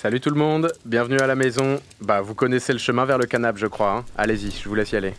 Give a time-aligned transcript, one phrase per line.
[0.00, 1.78] Salut tout le monde, bienvenue à la maison.
[2.00, 3.98] Bah, vous connaissez le chemin vers le canap', je crois.
[3.98, 4.04] hein.
[4.16, 5.12] Allez-y, je vous laisse y aller.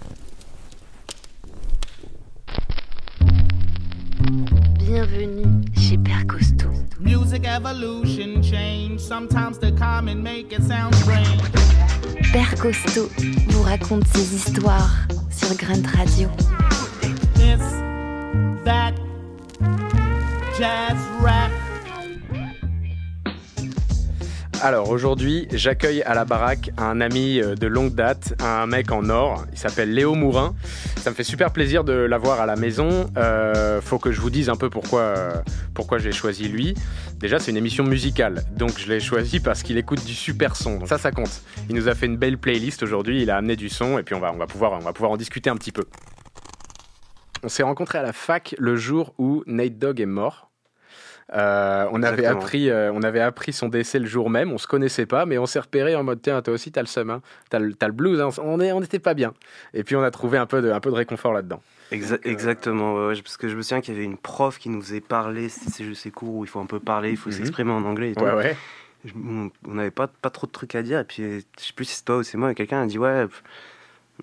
[4.80, 6.72] Bienvenue chez Père Costaud.
[7.00, 8.98] Music evolution change.
[8.98, 11.42] Sometimes the common make it sound strange.
[12.34, 13.10] Père Costaud
[13.50, 14.96] vous raconte ses histoires
[15.30, 16.28] sur Grunt Radio.
[17.36, 17.62] This,
[18.66, 18.94] that,
[20.58, 21.52] jazz rap.
[24.64, 29.10] Alors aujourd'hui, j'accueille à la baraque un ami euh, de longue date, un mec en
[29.10, 29.44] or.
[29.52, 30.54] Il s'appelle Léo Mourin.
[30.98, 33.10] Ça me fait super plaisir de l'avoir à la maison.
[33.18, 35.32] Euh, faut que je vous dise un peu pourquoi, euh,
[35.74, 36.76] pourquoi j'ai choisi lui.
[37.16, 40.86] Déjà, c'est une émission musicale, donc je l'ai choisi parce qu'il écoute du super son.
[40.86, 41.42] Ça, ça compte.
[41.68, 43.24] Il nous a fait une belle playlist aujourd'hui.
[43.24, 45.12] Il a amené du son et puis on va, on va pouvoir, on va pouvoir
[45.12, 45.86] en discuter un petit peu.
[47.42, 50.51] On s'est rencontrés à la fac le jour où Nate Dogg est mort.
[51.34, 54.68] Euh, on, avait appris, euh, on avait appris son décès le jour même, on se
[54.68, 57.22] connaissait pas, mais on s'est repéré en mode tiens, toi aussi t'as le seum, hein.
[57.50, 58.30] t'as le, blues, hein.
[58.44, 59.34] on n'était pas bien.
[59.74, 61.62] Et puis on a trouvé un peu de, un peu de réconfort là-dedans.
[61.94, 64.68] Exa- euh, Exactement, ouais, parce que je me souviens qu'il y avait une prof qui
[64.70, 67.36] nous faisait parler, c'est ces cours où il faut un peu parler, il faut Mhm.
[67.38, 68.24] s'exprimer en anglais et tout.
[68.26, 68.58] Ouais, ouais.
[69.06, 71.86] Je- on n'avait pas, pas trop de trucs à dire, et puis je sais plus
[71.86, 73.42] si c'est toi ou c'est moi, et quelqu'un a dit Ouais, pff,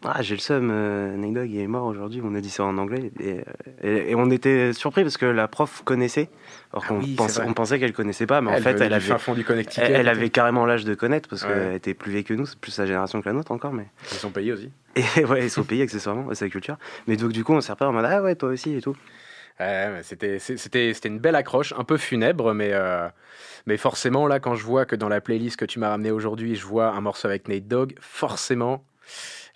[0.05, 2.65] ah, j'ai le seum, euh, Nate Dogg il est mort aujourd'hui, on a dit ça
[2.65, 3.43] en anglais, et, euh,
[3.83, 6.29] et- et on était surpris parce que la prof connaissait,
[6.73, 9.07] alors Ah qu'on oui, pensait, on pensait qu'elle connaissait pas, mais en fait elle avait,
[9.07, 9.81] fin fond du Connecticut.
[9.85, 11.49] elle, elle avait carrément l'âge de connaître, parce Ouais.
[11.49, 13.87] qu'elle était plus vieille que nous, c'est plus sa génération que la nôtre encore, mais.
[14.13, 14.71] Ils sont payés aussi.
[15.17, 16.77] Et ouais, ils sont payés accessoirement, c'est la culture.
[17.07, 18.97] Mais donc du coup on s'est repéré en mode Ah ouais, toi aussi et tout.
[20.03, 23.09] C'était, c'est- c'était, c'était une belle accroche, un peu funèbre, mais, euh,
[23.67, 26.55] mais forcément, là, quand je vois que dans la playlist que tu m'as ramené aujourd'hui,
[26.55, 28.85] je vois un morceau avec Nate Dogg, forcément,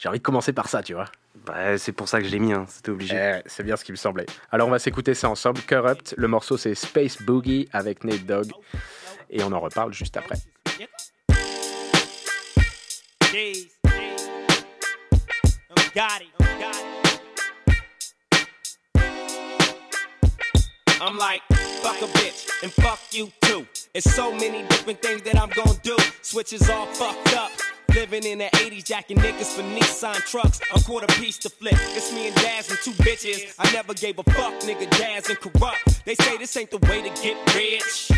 [0.02, 1.04] j'ai envie de commencer par ça, tu vois.
[1.46, 3.14] Bah, c'est pour ça que je l'ai mis, hein, c'était obligé.
[3.14, 4.26] Eh, c'est bien ce qui me semblait.
[4.50, 5.60] Alors, on va s'écouter ça ensemble.
[5.60, 8.50] Corrupt, le morceau c'est Space Boogie avec Nate Dogg,
[9.30, 10.34] et on en reparle juste après.
[21.00, 21.42] I'm like,
[21.80, 23.64] fuck a bitch and fuck you too.
[23.94, 25.96] It's so many different things that I'm gonna do.
[26.22, 27.50] Switches all fucked up.
[27.94, 30.60] Living in the 80s, jacking niggas for Nissan trucks.
[30.74, 31.74] A quarter piece to flip.
[31.94, 33.54] It's me and Daz and two bitches.
[33.58, 34.88] I never gave a fuck, nigga.
[34.98, 36.04] Daz and corrupt.
[36.06, 38.10] They say this ain't the way to get rich.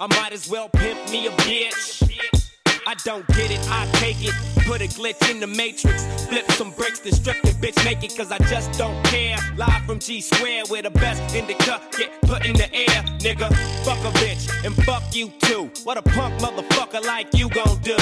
[0.00, 2.47] I might as well pimp me a bitch.
[2.88, 4.32] I don't get it, I take it.
[4.64, 6.06] Put a glitch in the matrix.
[6.24, 9.36] Flip some bricks, then strip the bitch naked, cause I just don't care.
[9.58, 13.02] Live from G Square, where the best in the cut get put in the air.
[13.20, 13.54] Nigga,
[13.84, 15.70] fuck a bitch, and fuck you too.
[15.84, 17.94] What a punk motherfucker like you gon' do?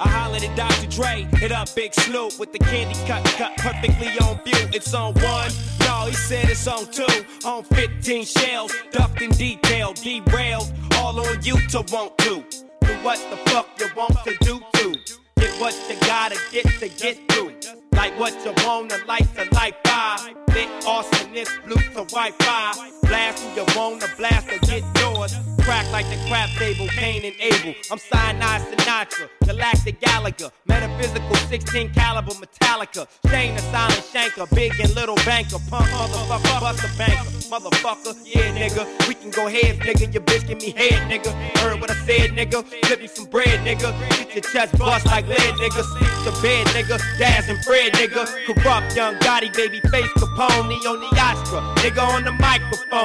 [0.00, 0.86] I hollered at Dr.
[0.86, 4.66] Dre, hit up Big Snoop with the candy cut, cut perfectly on view.
[4.72, 5.50] It's on one.
[5.80, 7.04] No, he said it's on two.
[7.44, 10.72] On 15 shells, ducked in detail, derailed.
[10.96, 12.61] All on you to want to.
[13.02, 14.92] What the fuck you want to do to.
[15.36, 17.52] Get what you gotta get to get through.
[17.90, 20.34] Like what you wanna like to like by.
[20.54, 23.01] Lit awesomeness, blue to Wi-Fi.
[23.12, 25.36] Blast who you wanna blast or get yours.
[25.60, 27.74] Crack like the crap table, Cain and Abel.
[27.90, 33.06] I'm Cyanide Sinatra, Galactic Gallagher, Metaphysical 16 caliber Metallica.
[33.28, 38.16] Shane the silent shanker, big and little banker, punk motherfucker, bust banker, motherfucker.
[38.24, 40.12] Yeah, nigga, we can go head, nigga.
[40.12, 41.32] Your bitch give me head, nigga.
[41.58, 42.64] Heard what I said, nigga.
[42.86, 43.92] Flip me some bread, nigga.
[44.08, 45.82] Get your chest bust like lead, nigga.
[45.84, 46.98] Sleep the bed, nigga.
[47.18, 48.24] Daz and Fred, nigga.
[48.46, 53.01] Corrupt young Gotti, baby face Capone, on the Astra, nigga on the microphone.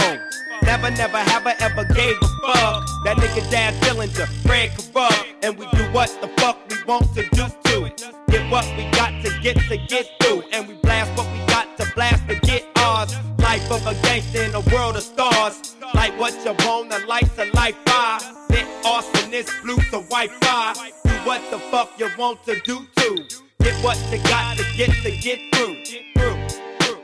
[0.64, 2.86] Never, never have I ever gave a fuck.
[3.04, 7.24] That nigga Dad Dillinger, Fred Corrupt, and we do what the fuck we want to
[7.30, 8.12] do to.
[8.30, 11.78] Get what we got to get to get through, and we blast what we got
[11.78, 13.16] to blast to get ours.
[13.40, 15.76] Life of a gangster in a world of stars.
[15.94, 18.20] Like what you want, the lights of life fire.
[18.50, 20.74] Lit awesomeness, blue to Wi-Fi.
[21.06, 23.24] Do what the fuck you want to do to.
[23.62, 25.76] Get what you got to get to get through.
[25.84, 26.98] Get through.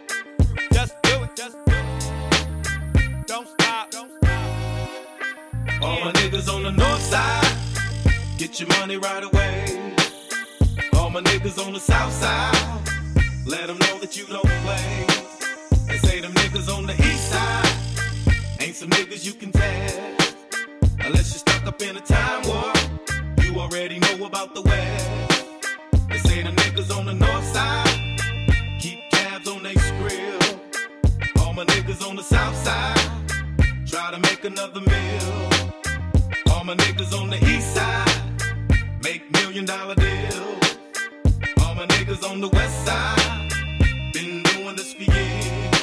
[0.74, 1.36] Just do it.
[1.36, 1.73] Just do it.
[5.84, 7.58] All my niggas on the north side,
[8.38, 9.94] get your money right away.
[10.94, 12.56] All my niggas on the south side,
[13.46, 15.06] let them know that you don't play.
[15.88, 17.68] They say them niggas on the east side,
[18.62, 20.38] ain't some niggas you can test.
[21.02, 22.78] Unless you're stuck up in a time warp,
[23.44, 25.46] you already know about the west.
[26.08, 28.22] They say them niggas on the north side,
[28.80, 30.60] keep tabs on they skrill.
[31.42, 32.98] All my niggas on the south side,
[33.86, 35.53] try to make another meal
[36.76, 40.78] my niggas on the east side make million dollar deals.
[41.62, 43.52] All my niggas on the west side
[44.14, 45.78] been doing this for years.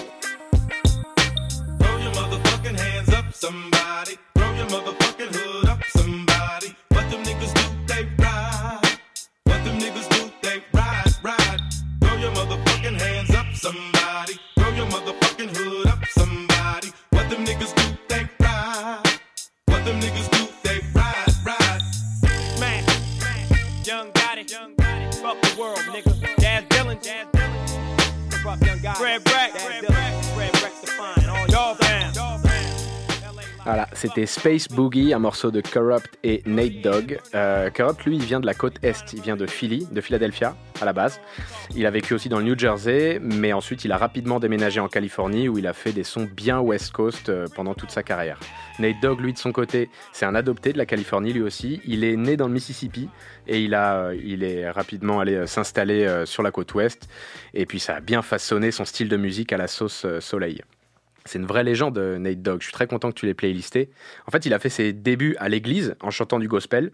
[1.79, 4.17] Throw your motherfucking hands up, somebody.
[4.35, 6.75] Throw your motherfucking hood up, somebody.
[6.89, 8.99] What them niggas do, they ride.
[9.45, 11.61] What them niggas do, they ride, ride.
[12.01, 14.35] Throw your motherfucking hands up, somebody.
[14.59, 16.89] Throw your motherfucking hood up, somebody.
[17.11, 19.21] What them niggas do, they ride.
[19.67, 20.40] What them niggas do.
[25.61, 26.37] World, nigga.
[26.37, 27.67] Daz Dillon, Daz Dillon,
[28.43, 28.97] fuck young Gotti.
[28.97, 31.80] Fred Brack, Daz Dillon, Fred Brack Define, all y'all fans.
[33.73, 37.21] Voilà, c'était Space Boogie, un morceau de Corrupt et Nate Dogg.
[37.37, 40.57] Euh, Corrupt, lui, il vient de la côte Est, il vient de Philly, de Philadelphia,
[40.81, 41.21] à la base.
[41.77, 44.89] Il a vécu aussi dans le New Jersey, mais ensuite il a rapidement déménagé en
[44.89, 48.41] Californie où il a fait des sons bien West Coast euh, pendant toute sa carrière.
[48.81, 51.81] Nate Dogg, lui, de son côté, c'est un adopté de la Californie, lui aussi.
[51.85, 53.09] Il est né dans le Mississippi
[53.47, 57.09] et il, euh, il est rapidement allé s'installer sur la côte Ouest.
[57.55, 60.61] Et puis ça a bien façonné son style de musique à la sauce soleil.
[61.31, 62.61] C'est une vraie légende, euh, Nate Dogg.
[62.61, 63.89] Je suis très content que tu l'aies playlisté.
[64.27, 66.91] En fait, il a fait ses débuts à l'église en chantant du gospel.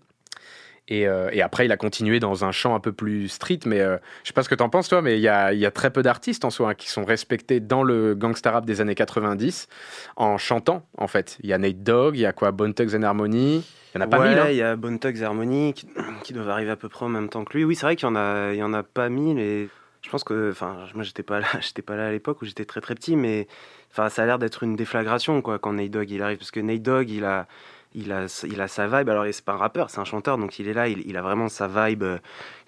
[0.89, 3.61] Et, euh, et après, il a continué dans un chant un peu plus street.
[3.65, 5.59] Mais euh, je sais pas ce que t'en penses, toi, mais il y a, il
[5.59, 8.67] y a très peu d'artistes en soi hein, qui sont respectés dans le gangsta rap
[8.67, 9.69] des années 90
[10.17, 11.39] en chantant, en fait.
[11.43, 13.65] Il y a Nate Dogg, il y a quoi Bone Thugs and Harmony?
[13.95, 14.39] Il y en a pas ouais, mille.
[14.39, 14.51] hein.
[14.51, 15.89] il y a Bone Thugs Harmony qui,
[16.25, 17.65] qui doivent arriver à peu près en même temps que lui.
[17.65, 19.71] Oui, c'est vrai qu'il y en a, il y en a pas mille et
[20.07, 22.65] je pense que, enfin, moi j'étais pas là, j'étais pas là à l'époque où j'étais
[22.65, 23.49] très très petit, mais
[23.91, 26.61] enfin, ça a l'air d'être une déflagration quoi quand Nate Dogg il arrive parce que
[26.61, 27.49] Nate Dogg il a
[27.95, 29.09] il a, il a sa vibe.
[29.09, 31.23] Alors, c'est pas un rappeur, c'est un chanteur, donc il est là, il, il a
[31.23, 32.19] vraiment sa vibe euh,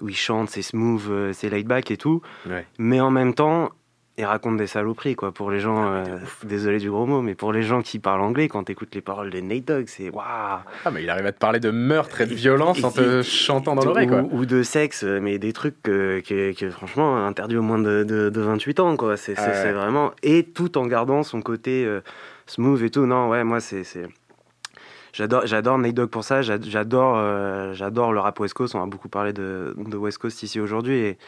[0.00, 2.22] où il chante, c'est smooth, euh, c'est laid back et tout.
[2.46, 2.66] Ouais.
[2.78, 3.70] Mais en même temps,
[4.18, 5.32] il raconte des saloperies, quoi.
[5.32, 8.20] Pour les gens, Ah, euh, désolé du gros mot, mais pour les gens qui parlent
[8.20, 10.24] anglais, quand t'écoutes les paroles de Nate Dogg, c'est waouh!
[10.24, 13.22] Ah, mais il arrive à te parler de meurtre et de violence en te Et-
[13.22, 14.22] chantant dans l'oreille, quoi.
[14.22, 18.02] Ou, ou de sexe, mais des trucs que, que- que, franchement interdits au moins de,
[18.02, 19.16] de, de 28 ans, quoi.
[19.16, 19.54] C'est Ouais.
[19.54, 20.10] c'est vraiment.
[20.22, 22.00] Et tout en gardant son côté euh,
[22.46, 23.06] smooth et tout.
[23.06, 23.84] Non, ouais, moi, c'est.
[25.12, 26.42] J'adore, j'adore Nate Dogg pour ça.
[26.42, 28.74] J'adore, euh, j'adore le rap West Coast.
[28.74, 30.96] On a beaucoup parlé de, de West Coast ici aujourd'hui.
[30.96, 31.18] Et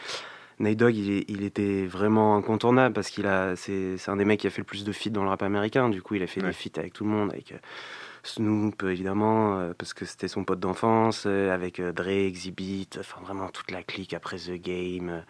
[0.61, 4.49] Nate Dogg, il, était vraiment incontournable parce qu'il a, c'est, un des mecs qui a
[4.49, 5.89] fait le plus de feats dans le rap américain.
[5.89, 6.47] Du coup, il a fait Ouais.
[6.47, 7.57] des feats avec tout le monde, avec euh,
[8.23, 13.49] Snoop évidemment, euh, parce que c'était son pote d'enfance, euh, avec Dre, Exhibit, enfin vraiment
[13.49, 15.23] toute la clique après The Game,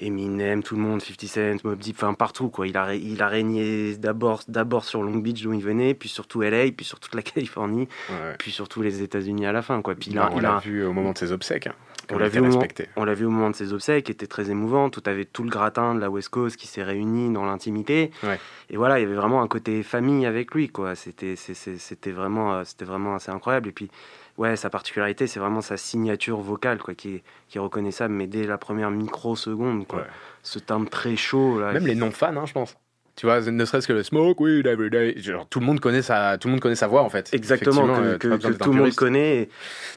[0.00, 2.66] Eminem, tout le monde, 50 Cent, Mob Deep, enfin partout quoi.
[2.66, 6.42] Il a, il a régné d'abord, d'abord sur Long Beach d'où il venait, puis surtout
[6.42, 8.34] LA, puis sur toute la Californie, Ouais.
[8.38, 9.94] puis surtout les États-Unis à la fin quoi.
[9.94, 11.68] Puis Non, a- on l'a vu au moment de ses obsèques.
[11.68, 11.74] hein,
[12.12, 12.88] on l'a vu, était au moment, respecté.
[12.96, 14.90] on l'a vu au moment de ses obsèques, qui était très émouvant.
[14.90, 18.10] Tout avait tout le gratin de la West Coast qui s'est réuni dans l'intimité.
[18.22, 18.38] Ouais.
[18.70, 20.94] Et voilà, il y avait vraiment un côté famille avec lui, quoi.
[20.94, 23.68] C'était, c'était vraiment, euh, c'était vraiment assez incroyable.
[23.68, 23.90] Et puis,
[24.38, 28.26] ouais, sa particularité, c'est vraiment sa signature vocale, quoi, qui est, qui est reconnaissable, mais
[28.26, 30.00] dès la première microseconde, quoi.
[30.00, 30.06] Ouais.
[30.42, 31.72] Ce timbre très chaud, là.
[31.72, 32.76] Même les non-fans, hein, je pense.
[33.16, 35.14] Tu vois, ne serait-ce que le smoke weed every day.
[35.16, 37.30] Genre, tout le monde connaît sa, tout le monde connaît sa voix en fait.
[37.32, 39.36] Exactement, que, euh, que- que tout le monde connaît.
[39.42, 39.48] Et-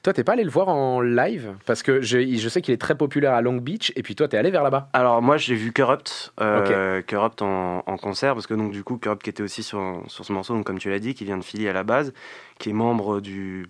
[0.04, 1.54] Toi, t'es pas allé le voir en live?
[1.66, 4.28] Parce que je, je sais qu'il est très populaire à Long Beach et puis toi,
[4.28, 4.90] t'es allé vers là-bas.
[4.94, 8.98] Alors moi j'ai vu Corrupt, euh, Corrupt en, en concert parce que donc du coup
[8.98, 11.38] Corrupt qui était aussi sur, sur ce morceau donc comme tu l'as dit qui vient
[11.38, 12.14] de Philly à la base,
[12.60, 13.66] qui est membre du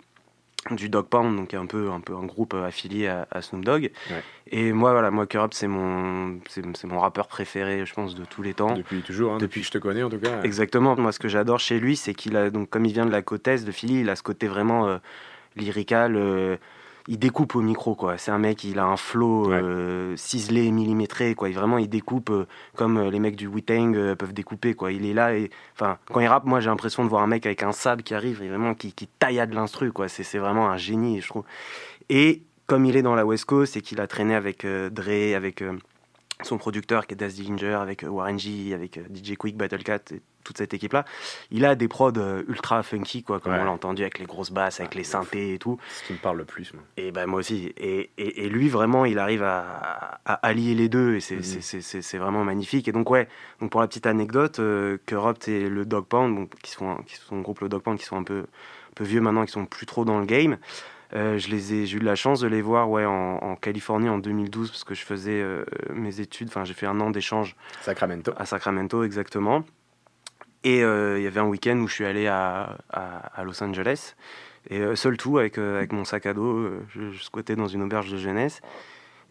[0.72, 3.92] du Dog Pound donc un peu un peu un groupe affilié à, à Snoop Dogg.
[4.10, 4.24] Ouais.
[4.52, 8.26] Et moi voilà moi Corrupt c'est mon c'est c'est mon rappeur préféré je pense de
[8.26, 8.74] tous les temps.
[8.74, 10.42] Depuis toujours, hein, depuis que je te connais en tout cas.
[10.44, 10.96] Exactement.
[10.98, 13.22] Moi, ce que j'adore chez lui, c'est qu'il a donc comme il vient de la
[13.22, 14.98] côte est de Philly, il a ce côté vraiment euh,
[15.56, 16.16] lyrical.
[16.16, 16.58] euh,
[17.10, 18.18] il découpe au micro, quoi.
[18.18, 19.60] C'est un mec, il a un flow Ouais.
[19.62, 21.50] euh, ciselé, millimétré, quoi.
[21.50, 24.92] Il, vraiment, il découpe euh, comme euh, les mecs du Wu-Tang euh, peuvent découper, quoi.
[24.92, 27.46] Il est là et, enfin, quand il rappe, moi, j'ai l'impression de voir un mec
[27.46, 30.08] avec un sable qui arrive et vraiment qui, qui taillade l'instru, quoi.
[30.10, 31.44] C'est c'est vraiment un génie, je trouve.
[32.10, 35.64] Et comme il est dans la West Coast et qu'il a traîné avec Dre, avec
[36.44, 40.58] son producteur qui est Daz Dillinger, avec Warren G, avec DJ Quick, Battlecat et toute
[40.58, 41.04] cette équipe-là,
[41.52, 43.60] il a des prods euh, ultra funky, quoi, comme Ouais.
[43.60, 45.78] on l'a entendu avec les grosses basses, avec Ah, les synthés et tout.
[46.02, 46.74] Ce qui me parle le plus.
[46.74, 46.82] moi.
[46.98, 47.74] Et ben moi aussi.
[47.78, 51.82] Et, et, et lui, vraiment, il arrive à, à allier les deux et c'est Mhm.
[52.02, 52.88] c'est- vraiment magnifique.
[52.88, 53.28] Et donc, ouais,
[53.62, 57.16] donc pour la petite anecdote, euh, Corrupt et le Dog Pound, bon, qui, sont, qui
[57.16, 59.52] sont un groupe, le Dog Pound, qui sont un peu, un peu vieux maintenant, qui
[59.52, 60.58] sont plus trop dans le game.
[61.16, 63.56] Euh, je les ai, j'ai eu de la chance de les voir ouais, en, en
[63.56, 65.64] Californie en 2012 parce que je faisais euh,
[65.94, 68.34] mes études, enfin j'ai fait un an d'échange Sacramento.
[68.36, 69.64] à Sacramento exactement.
[70.64, 73.62] Et euh, il y avait un week-end où je suis allé à, à, à Los
[73.64, 74.16] Angeles.
[74.70, 77.68] Et euh, seul tout, avec, euh, avec mon sac à dos, je, je squattais dans
[77.68, 78.62] une auberge de jeunesse.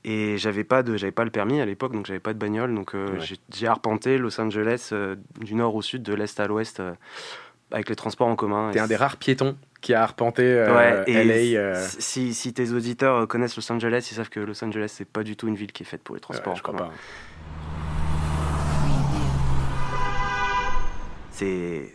[0.04, 2.73] Et j'avais pas, de, j'avais pas le permis à l'époque, donc j'avais pas de bagnole.
[2.75, 3.26] Donc euh, Ouais.
[3.52, 6.92] j'ai, arpenté Los Angeles euh, du nord au sud, de l'est à l'ouest, euh,
[7.73, 8.71] avec les transports en commun.
[8.73, 11.75] T'es un des rares piétons qui a arpenté Ouais, et LA.
[11.80, 15.37] si, si tes auditeurs connaissent Los Angeles, ils savent que Los Angeles, c'est pas du
[15.37, 16.88] tout une ville qui est faite pour les ouais, transports je en crois commun.
[16.90, 16.95] pas.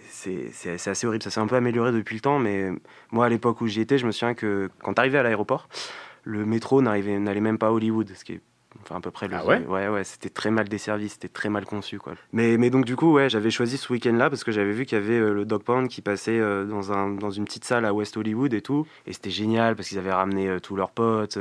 [0.09, 1.23] C'est- c'est- c'est assez horrible.
[1.23, 2.69] Ça s'est un peu amélioré depuis le temps, mais
[3.11, 5.67] moi, à l'époque où j'y étais, je me souviens que quand tu arrivais à l'aéroport,
[6.23, 8.41] le métro n'arrivait- n'allait même pas à Hollywood, ce qui est
[8.83, 9.35] enfin à peu près le.
[9.35, 9.65] Ah ouais?
[9.67, 12.13] Ouais, ouais, c'était très mal desservi, c'était très mal conçu, quoi.
[12.31, 14.97] Mais, mais donc du coup, ouais, j'avais choisi ce week-end-là parce que j'avais vu qu'il
[14.97, 17.85] y avait euh, le Dog Pound qui passait euh, dans, un, dans une petite salle
[17.85, 20.91] à West Hollywood et tout, et c'était génial parce qu'ils avaient ramené euh, tous leurs
[20.91, 21.37] potes.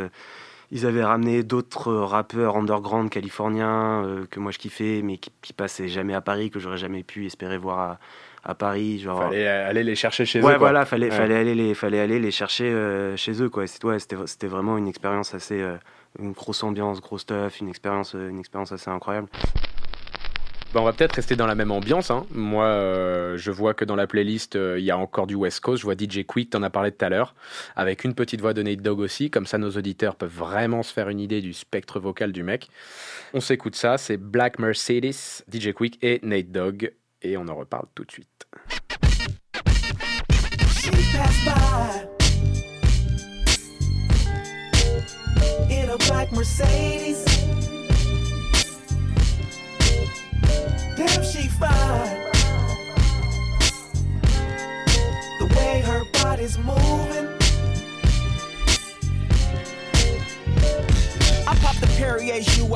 [0.73, 5.19] Euh, ils avaient ramené d'autres euh, rappeurs underground californiens euh, que moi je kiffais, mais
[5.19, 7.99] qui, qui passaient jamais à Paris, que j'aurais jamais pu espérer voir à,
[8.45, 8.99] à Paris.
[9.01, 10.43] Genre, Fallait aller les chercher chez eux.
[10.43, 10.59] ouais, quoi.
[10.59, 11.17] voilà, fallait, Ouais.
[11.17, 13.67] fallait, aller les, fallait aller les chercher euh, chez eux, quoi.
[13.67, 15.61] C'était ouais, c'était c'était vraiment une expérience assez.
[15.61, 15.77] euh,
[16.19, 19.29] une grosse ambiance, gros stuff, une expérience, euh, une expérience assez incroyable.
[20.73, 22.13] Bah, on va peut-être rester dans la même ambiance.
[22.13, 22.27] hein.
[22.31, 25.59] Moi, euh, je vois que dans la playlist, euh, il y a encore du West
[25.61, 25.81] Coast.
[25.81, 27.35] Je vois DJ Quick, t'en as parlé tout à l'heure,
[27.75, 29.31] avec une petite voix de Nate Dogg aussi.
[29.31, 32.69] Comme ça, nos auditeurs peuvent vraiment se faire une idée du spectre vocal du mec.
[33.35, 33.99] On s'écoute ça.
[33.99, 36.93] C'est Black Mercedes, DJ Quick et Nate Dogg.
[37.23, 38.29] Et on en reparle tout de suite.
[51.01, 52.31] Damn, she fine.
[55.39, 57.27] The way her body's moving.
[61.49, 62.67] I pop the Perrier shoe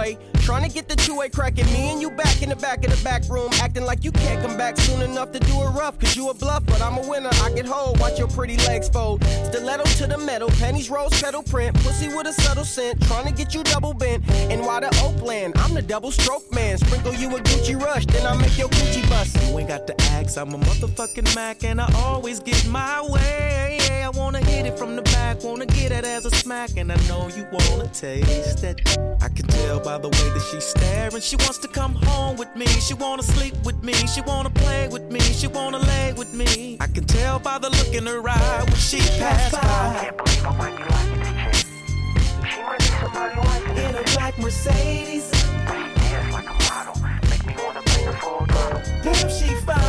[0.44, 1.64] Trying to get the two-way cracking.
[1.72, 3.48] Me and you back in the back of the back room.
[3.62, 5.98] Acting like you can't come back soon enough to do it rough.
[5.98, 7.30] Cause you a bluff, but I'm a winner.
[7.42, 7.98] I get hold.
[7.98, 9.24] Watch your pretty legs fold.
[9.24, 10.50] Stiletto to the metal.
[10.50, 11.74] Pennies rose pedal print.
[11.76, 13.00] Pussy with a subtle scent.
[13.06, 14.28] Trying to get you double bent.
[14.50, 15.54] And why the Oakland?
[15.56, 16.76] I'm the double stroke man.
[16.76, 18.04] Sprinkle you a Gucci rush.
[18.04, 19.36] Then I make your Gucci bust.
[19.48, 23.78] You ain't got to ask, I'm a motherfucking Mac, and I always get my way.
[24.04, 26.96] I wanna hit it from the back, wanna get it as a smack, and I
[27.08, 28.80] know you wanna taste it.
[29.22, 31.22] I can tell by the way that she's staring.
[31.22, 34.88] She wants to come home with me, she wanna sleep with me, she wanna play
[34.88, 36.76] with me, she wanna lay with me.
[36.80, 39.60] I can tell by the look in her eye when she passed by.
[39.62, 40.12] I
[42.50, 45.30] She money so many like in a black Mercedes.
[46.32, 46.94] Like a model.
[47.30, 48.82] Make me wanna bring her for a bottle.
[49.02, 49.83] Damn, she fine.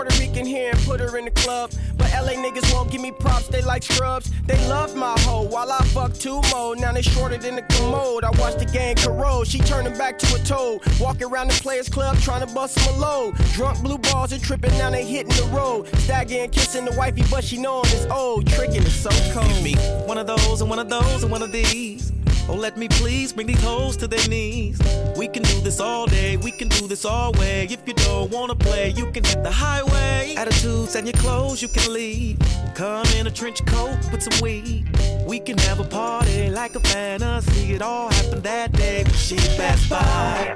[0.00, 1.70] Puerto Rican here and put her in the club.
[1.98, 4.30] But LA niggas won't give me props, they like scrubs.
[4.46, 6.74] They love my hoe while I fuck two more.
[6.74, 8.24] Now they shorter than the commode.
[8.24, 9.46] I watched the gang corrode.
[9.46, 10.80] She turning back to a toad.
[10.98, 13.34] Walking around the players club trying to bust some load.
[13.52, 15.86] Drunk blue balls are tripping, now they hitting the road.
[15.98, 18.46] Staggering, kissing the wifey, but she knowing it's old.
[18.46, 20.08] Tricking is so cold.
[20.08, 22.10] One of those and one of those and one of these.
[22.50, 24.76] Oh, let me please bring these hoes to their knees.
[25.16, 27.68] We can do this all day, we can do this all way.
[27.70, 30.34] If you don't wanna play, you can hit the highway.
[30.36, 32.38] Attitudes and your clothes, you can leave.
[32.74, 34.84] Come in a trench coat with some weed.
[35.28, 37.74] We can have a party like a fantasy.
[37.74, 40.52] It all happened that day when she passed by.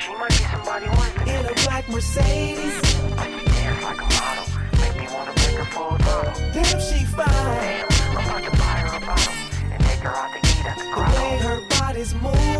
[0.00, 2.82] She might be somebody once In a black Mercedes.
[6.52, 7.91] Damn, she fine.
[10.02, 12.51] The way her body's moving.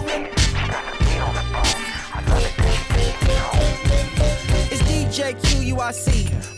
[5.12, 5.42] DJ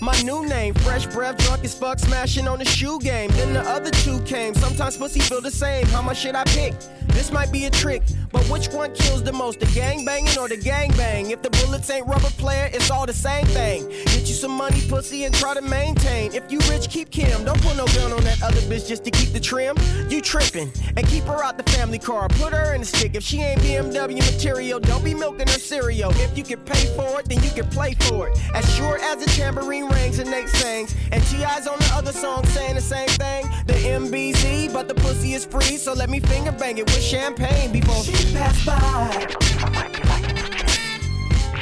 [0.05, 0.75] my new name.
[0.75, 3.31] Fresh breath, drunk as fuck, smashing on the shoe game.
[3.31, 4.55] Then the other two came.
[4.55, 5.87] Sometimes pussy feel the same.
[5.87, 6.75] How much should I pick?
[7.09, 9.61] This might be a trick, but which one kills the most?
[9.61, 11.31] The gang banging or the gang bang?
[11.31, 13.89] If the bullets ain't rubber player, it's all the same thing.
[13.89, 16.35] Get you some money, pussy, and try to maintain.
[16.35, 17.45] If you rich, keep Kim.
[17.45, 19.77] Don't put no gun on that other bitch just to keep the trim.
[20.09, 22.29] You tripping and keep her out the family car.
[22.29, 23.15] Put her in the stick.
[23.15, 26.11] If she ain't BMW material, don't be milking her cereal.
[26.17, 28.39] If you can pay for it, then you can play for it.
[28.55, 32.45] As sure as the tambourine rings and Nate sings, and T.I.'s on the other song
[32.47, 33.47] saying the same thing.
[33.67, 37.73] The MBZ, but the pussy is free, so let me finger bang it with champagne
[37.73, 39.27] before She passed by.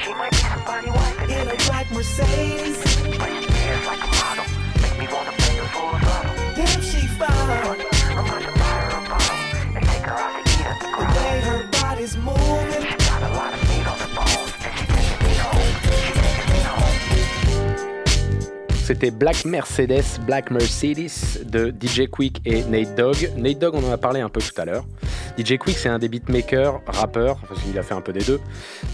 [0.04, 2.78] She might be somebody wife in a black Mercedes.
[3.18, 4.44] like a model,
[4.80, 6.34] make me wanna pay her for a bottle.
[6.54, 8.01] Damn, she fine.
[18.92, 23.30] C'était Black Mercedes, Black Mercedes de DJ Quick et Nate Dogg.
[23.38, 24.84] Nate Dogg, on en a parlé un peu tout à l'heure.
[25.38, 28.40] DJ Quick, c'est un des beatmakers, rappeurs, parce qu'il a fait un peu des deux,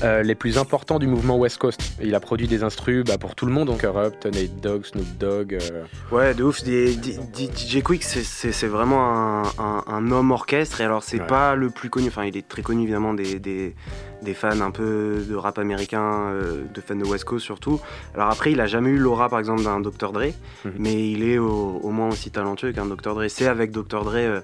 [0.03, 1.81] euh, les plus importants du mouvement West Coast.
[2.03, 5.07] Il a produit des instrus bah, pour tout le monde, donc Corrupt, Nate Dogg, Snoop
[5.19, 5.55] Dogg.
[5.55, 6.63] euh, Ouais, de ouf.
[6.65, 10.81] DJ Quick, c'est- vraiment un, un- un homme orchestre.
[10.81, 11.27] Et alors, c'est Ouais.
[11.27, 12.09] pas le plus connu.
[12.09, 13.75] Enfin, il est très connu évidemment des, des,
[14.23, 17.81] des fans un peu de rap américain, euh, de fans de West Coast surtout.
[18.15, 20.13] Alors après, il a jamais eu l'aura par exemple d'un Dr.
[20.13, 20.33] Dre,
[20.65, 20.73] Mhm.
[20.79, 23.15] mais il est au, au moins aussi talentueux qu'un Dr.
[23.15, 23.25] Dre.
[23.29, 24.05] C'est avec Dr.
[24.05, 24.41] Dre euh,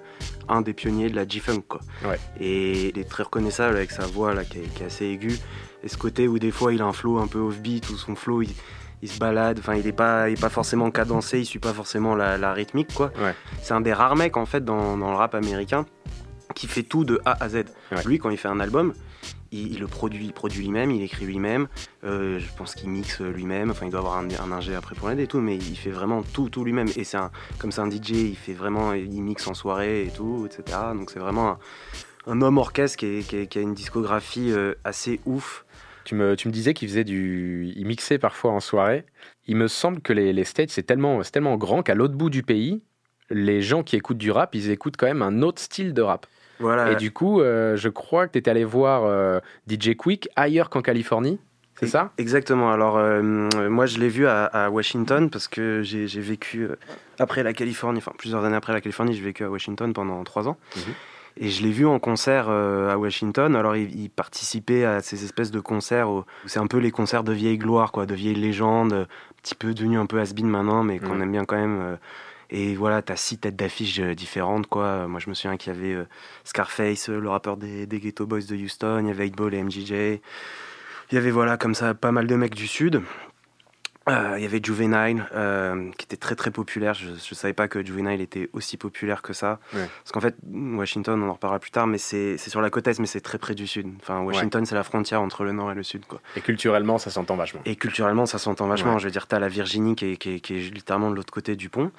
[0.48, 1.62] un des pionniers de la G-Funk.
[1.68, 1.80] quoi.
[2.04, 2.18] Ouais.
[2.40, 5.38] Et il est très reconnaissable avec sa voix là qui est, qui est assez aiguë.
[5.82, 8.14] Et ce côté où des fois il a un flow un peu off-beat, où son
[8.14, 8.50] flow il,
[9.02, 11.72] il se balade, enfin il est pas, il est pas forcément cadencé, il suit pas
[11.72, 13.12] forcément la, la rythmique quoi.
[13.22, 13.34] Ouais.
[13.62, 15.86] C'est un des rares mecs en fait dans, dans le rap américain
[16.54, 17.64] qui fait tout de A à Z.
[17.92, 18.02] Ouais.
[18.04, 18.94] Lui quand il fait un album,
[19.54, 21.68] il, le produit, produit lui-même, il écrit lui-même.
[22.04, 23.70] euh, je pense qu'il mixe lui-même.
[23.70, 26.22] Enfin, il doit avoir un, ingé après pour l'aider et tout, mais il fait vraiment
[26.22, 26.88] tout, tout lui-même.
[26.96, 27.18] Et c'est
[27.58, 30.78] comme c'est un DJ, il fait vraiment, il mixe en soirée et tout, etc.
[30.94, 31.58] Donc c'est vraiment
[32.26, 35.64] un, homme orchestre qui, a une discographie euh, assez ouf.
[36.04, 37.72] Tu me, tu me disais qu'il faisait du.
[37.76, 39.06] Il mixait parfois en soirée.
[39.46, 42.42] Il me semble que les, les c'est tellement, c'est tellement grand qu'à l'autre bout du
[42.42, 42.82] pays,
[43.30, 46.26] les gens qui écoutent du rap, ils écoutent quand même un autre style de rap.
[46.60, 46.92] Voilà.
[46.92, 50.70] Et du coup, euh, je crois que tu étais allé voir euh, DJ Quick ailleurs
[50.70, 51.38] qu'en Californie.
[51.80, 52.12] C'est ça?
[52.18, 52.70] Exactement.
[52.70, 53.20] Alors, euh,
[53.68, 56.68] moi, je l'ai vu à, à Washington parce que j'ai vécu
[57.18, 60.46] après la Californie, enfin plusieurs années après la Californie, j'ai vécu à Washington pendant trois
[60.48, 60.56] ans.
[60.76, 60.82] Mhm.
[61.36, 63.56] Et je l'ai vu en concert euh, à Washington.
[63.56, 66.92] Alors, il, il participait à ces espèces de concerts où où c'est un peu les
[66.92, 69.06] concerts de vieille gloire, quoi, de vieilles légendes, un
[69.42, 71.80] petit peu devenus un peu has-been maintenant, mais qu'on aime bien quand même.
[71.80, 71.96] euh,
[72.50, 75.06] et voilà, t'as six têtes d'affiche euh, différentes, quoi.
[75.08, 76.04] Moi, je me souviens qu'il y avait euh,
[76.44, 79.54] Scarface, euh, le rappeur des, des Ghetto Boys de Houston, il y avait 8 Ball
[79.54, 79.90] et MJJ.
[81.10, 83.02] Il y avait voilà comme ça pas mal de mecs du sud.
[84.06, 86.92] Euh, il y avait Juvenile euh, qui était très très populaire.
[86.92, 89.60] Je ne savais pas que Juvenile était aussi populaire que ça.
[89.72, 89.88] Ouais.
[90.02, 92.98] Parce qu'en fait, Washington, on en reparlera plus tard, mais c'est sur la côte est,
[92.98, 93.86] mais c'est très près du sud.
[94.02, 96.04] Enfin, Washington, c'est la frontière entre le nord et le sud.
[96.04, 96.20] Quoi.
[96.36, 97.62] Et culturellement, ça s'entend vachement.
[97.64, 98.92] Et culturellement, ça s'entend vachement.
[98.92, 98.98] Ouais.
[98.98, 101.32] Je veux dire, t'as la Virginie qui est, qui est- qui est littéralement de l'autre
[101.32, 101.90] côté du pont.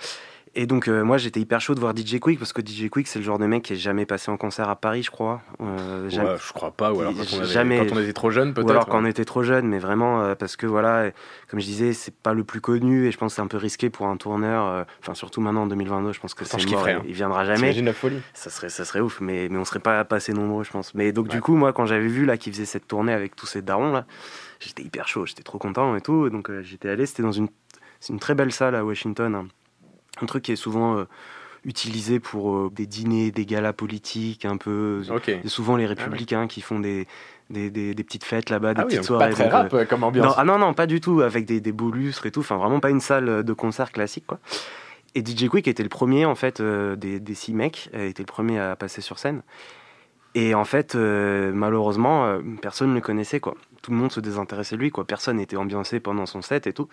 [0.57, 3.07] Et donc, euh, moi, j'étais hyper chaud de voir DJ Quick parce que DJ Quick,
[3.07, 5.41] c'est le genre de mec qui est jamais passé en concert à Paris, je crois.
[5.59, 8.13] Euh, jamais- Ouais, je crois pas, ou alors quand on, avait- Jamais- quand on était
[8.13, 8.67] trop jeune, peut-être.
[8.67, 11.11] ou alors quand on était trop jeune, mais vraiment euh, parce que voilà,
[11.49, 13.57] comme je disais, c'est pas le plus connu et je pense que c'est un peu
[13.57, 14.85] risqué pour un tourneur.
[15.01, 16.87] Enfin, surtout maintenant en 2022, je pense que c'est mort.
[16.87, 17.01] hein.
[17.05, 17.57] Il viendra jamais.
[17.59, 20.63] T'imagines la folie Ça serait, ça serait ouf, mais, mais on serait pas passé nombreux,
[20.63, 20.93] je pense.
[20.95, 21.31] Mais donc Ouais.
[21.33, 23.91] du coup, moi, quand j'avais vu là qu'il faisait cette tournée avec tous ces darons
[23.91, 24.05] là,
[24.61, 26.29] j'étais hyper chaud, j'étais trop content et tout.
[26.29, 27.49] Donc j'étais allé, c'était dans une,
[28.09, 29.47] une très belle salle à Washington, un,
[30.21, 31.05] un truc qui est souvent euh,
[31.63, 35.01] utilisé pour euh, des dîners, des galas politiques, un peu.
[35.09, 35.23] Ok.
[35.41, 37.07] C'est souvent les républicains qui font des,
[37.49, 39.29] des, des- des petites fêtes là-bas, des Ah petites soirées.
[39.29, 40.25] pas très donc, euh, rap euh, comme ambiance.
[40.27, 42.41] non, ah non, non, pas du tout, avec des, des beaux lustres et tout.
[42.41, 44.39] Enfin, vraiment pas une salle de concert classique, quoi.
[45.17, 48.21] Et DJ Quick était le premier, en fait, euh, des, des six mecs, euh, était
[48.23, 49.41] le premier à passer sur scène.
[50.37, 53.55] Et en fait, euh, malheureusement, euh, personne ne le connaissait, quoi.
[53.81, 55.05] Tout le monde se désintéressait de lui, quoi.
[55.07, 56.89] Personne n'était ambiancé pendant son set et tout.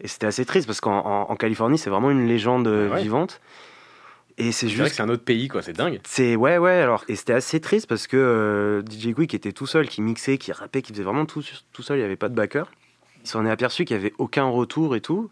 [0.00, 3.02] Et c'était assez triste parce qu'en en- en Californie, c'est vraiment une légende euh, Ouais.
[3.02, 3.40] vivante.
[4.40, 5.62] Et c'est juste que c'est un autre pays, quoi.
[5.62, 6.00] C'est dingue.
[6.06, 9.66] c'est ouais ouais alors et c'était assez triste parce que euh, DJ Quick était tout
[9.66, 11.96] seul, qui mixait, qui rappait, qui faisait vraiment tout tout seul.
[11.96, 12.70] Il n'y avait pas de backer.
[13.24, 15.28] Il s'en est aperçu qu'il y avait aucun retour et tout.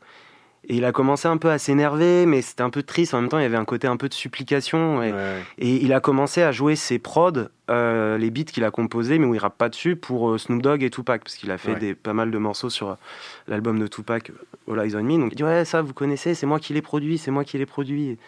[0.68, 3.14] Et il a commencé un peu à s'énerver, mais c'était un peu triste.
[3.14, 5.00] En même temps, il y avait un côté un peu de supplication.
[5.02, 5.42] Et, Ouais.
[5.58, 7.32] et il a commencé à jouer ses prods,
[7.70, 10.62] euh, les beats qu'il a composés, mais où il rappe pas dessus, pour euh, Snoop
[10.62, 11.78] Dogg et Tupac, parce qu'il a fait Ouais.
[11.78, 12.94] des, pas mal de morceaux sur euh,
[13.46, 14.32] l'album de Tupac,
[14.68, 15.18] All Eyes on Me.
[15.18, 17.58] Donc il dit ouais ça vous connaissez, c'est moi qui l'ai produit, c'est moi qui
[17.58, 18.18] l'ai produit.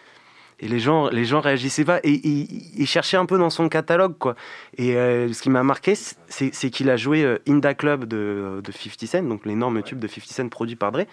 [0.61, 4.17] Et les gens, les gens réagissaient pas et il cherchait un peu dans son catalogue
[4.17, 4.35] quoi.
[4.77, 5.93] Et euh, ce qui m'a marqué,
[6.27, 10.07] c'est qu'il a joué euh, Inda Club de, de 50 Cent, donc l'énorme tube de
[10.07, 11.03] 50 Cent produit par Dre,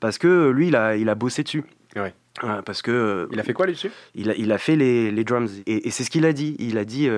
[0.00, 1.64] parce que euh, lui il a, il a bossé dessus.
[1.96, 2.14] Ouais.
[2.44, 5.24] Euh, parce que Il a fait quoi là-dessus il a, il a fait les, les
[5.24, 5.50] drums.
[5.66, 6.56] Et, et c'est ce qu'il a dit.
[6.58, 7.08] Il a dit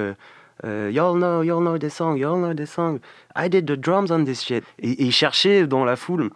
[0.65, 3.01] Y'all know, y'all know the song, y'all know the song.
[3.37, 4.65] I did the drums on this shit.
[4.79, 6.31] Et, et il cherchait dans la foule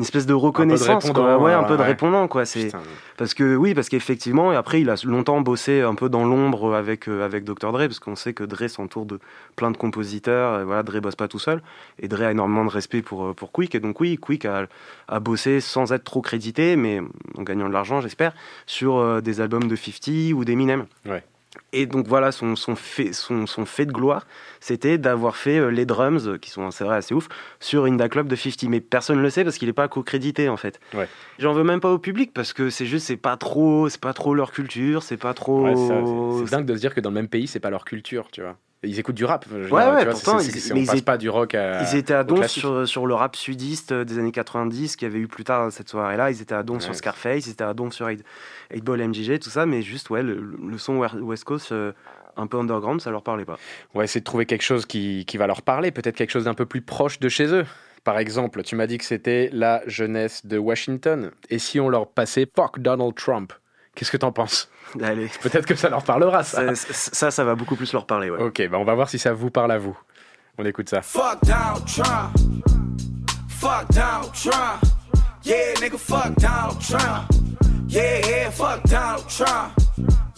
[0.00, 1.10] une espèce de reconnaissance.
[1.10, 1.24] quoi.
[1.26, 1.86] répondant, Ouais, un ouais, peu de ouais.
[1.86, 2.26] répondant.
[2.26, 2.46] Quoi.
[2.46, 2.80] C'est, Putain,
[3.18, 6.74] parce que, oui, parce qu'effectivement, et après, il a longtemps bossé un peu dans l'ombre
[6.74, 7.70] avec, euh, avec Dr.
[7.72, 9.20] Dre, parce qu'on sait que Dre s'entoure de
[9.56, 10.60] plein de compositeurs.
[10.60, 11.62] Et voilà, Dre bosse pas tout seul.
[11.98, 13.74] Et Dre a énormément de respect pour, euh, pour Quick.
[13.74, 14.66] Et donc, oui, Quick a,
[15.08, 17.00] a bossé sans être trop crédité, mais
[17.36, 18.32] en gagnant de l'argent, j'espère,
[18.66, 20.86] sur euh, des albums de 50 ou d'Eminem.
[21.06, 21.22] Ouais.
[21.72, 24.26] Et donc voilà, son, son, fait, son, son fait de gloire,
[24.58, 27.28] c'était d'avoir fait euh, les drums, euh, qui sont, c'est vrai, assez ouf,
[27.60, 28.64] sur Inda Club de 50.
[28.64, 30.80] Mais personne ne le sait parce qu'il n'est pas co-crédité, en fait.
[30.94, 31.08] Ouais.
[31.38, 34.12] J'en veux même pas au public parce que c'est juste, c'est pas trop, c'est pas
[34.12, 35.64] trop leur culture, c'est pas trop.
[35.64, 38.28] Ouais, c'est dingue de se dire que dans le même pays, c'est pas leur culture,
[38.32, 38.56] tu vois.
[38.82, 39.44] Ils écoutent du rap.
[39.50, 41.82] Ouais, ouais, tu vois, pourtant, ils- on ils passe étaient- pas du rock à.
[41.82, 42.60] Ils étaient à classique.
[42.60, 45.70] sur, sur le rap sudiste euh, des années 90 qu'il y avait eu plus tard
[45.70, 46.30] cette soirée-là.
[46.30, 46.80] Ils étaient à Ouais.
[46.80, 48.24] sur Scarface, ils étaient à Donf sur 8,
[48.82, 51.92] Ball MJG, tout ça, mais juste, ouais, le, le son West Coast euh,
[52.38, 53.58] un peu underground, ça leur parlait pas.
[53.92, 56.44] On va essayer de trouver quelque chose qui, qui va leur parler, peut-être quelque chose
[56.44, 57.66] d'un peu plus proche de chez eux.
[58.02, 61.32] Par exemple, tu m'as dit que c'était la jeunesse de Washington.
[61.50, 63.52] Et si on leur passait Fuck Donald Trump?
[64.00, 64.70] Qu'est-ce que t'en penses
[65.02, 66.74] Allez, Peut-être que ça leur parlera, ça.
[66.74, 68.40] ça, ça, ça va beaucoup plus leur parler, ouais.
[68.40, 69.94] Ok, bah on va voir si ça vous parle à vous.
[70.56, 71.02] On écoute ça.
[71.02, 72.64] Fuck Donald Trump.
[73.50, 74.82] Fuck Donald Trump.
[75.44, 77.28] Yeah, nigga, fuck Donald Trump.
[77.88, 79.74] Yeah, yeah, fuck Donald Trump.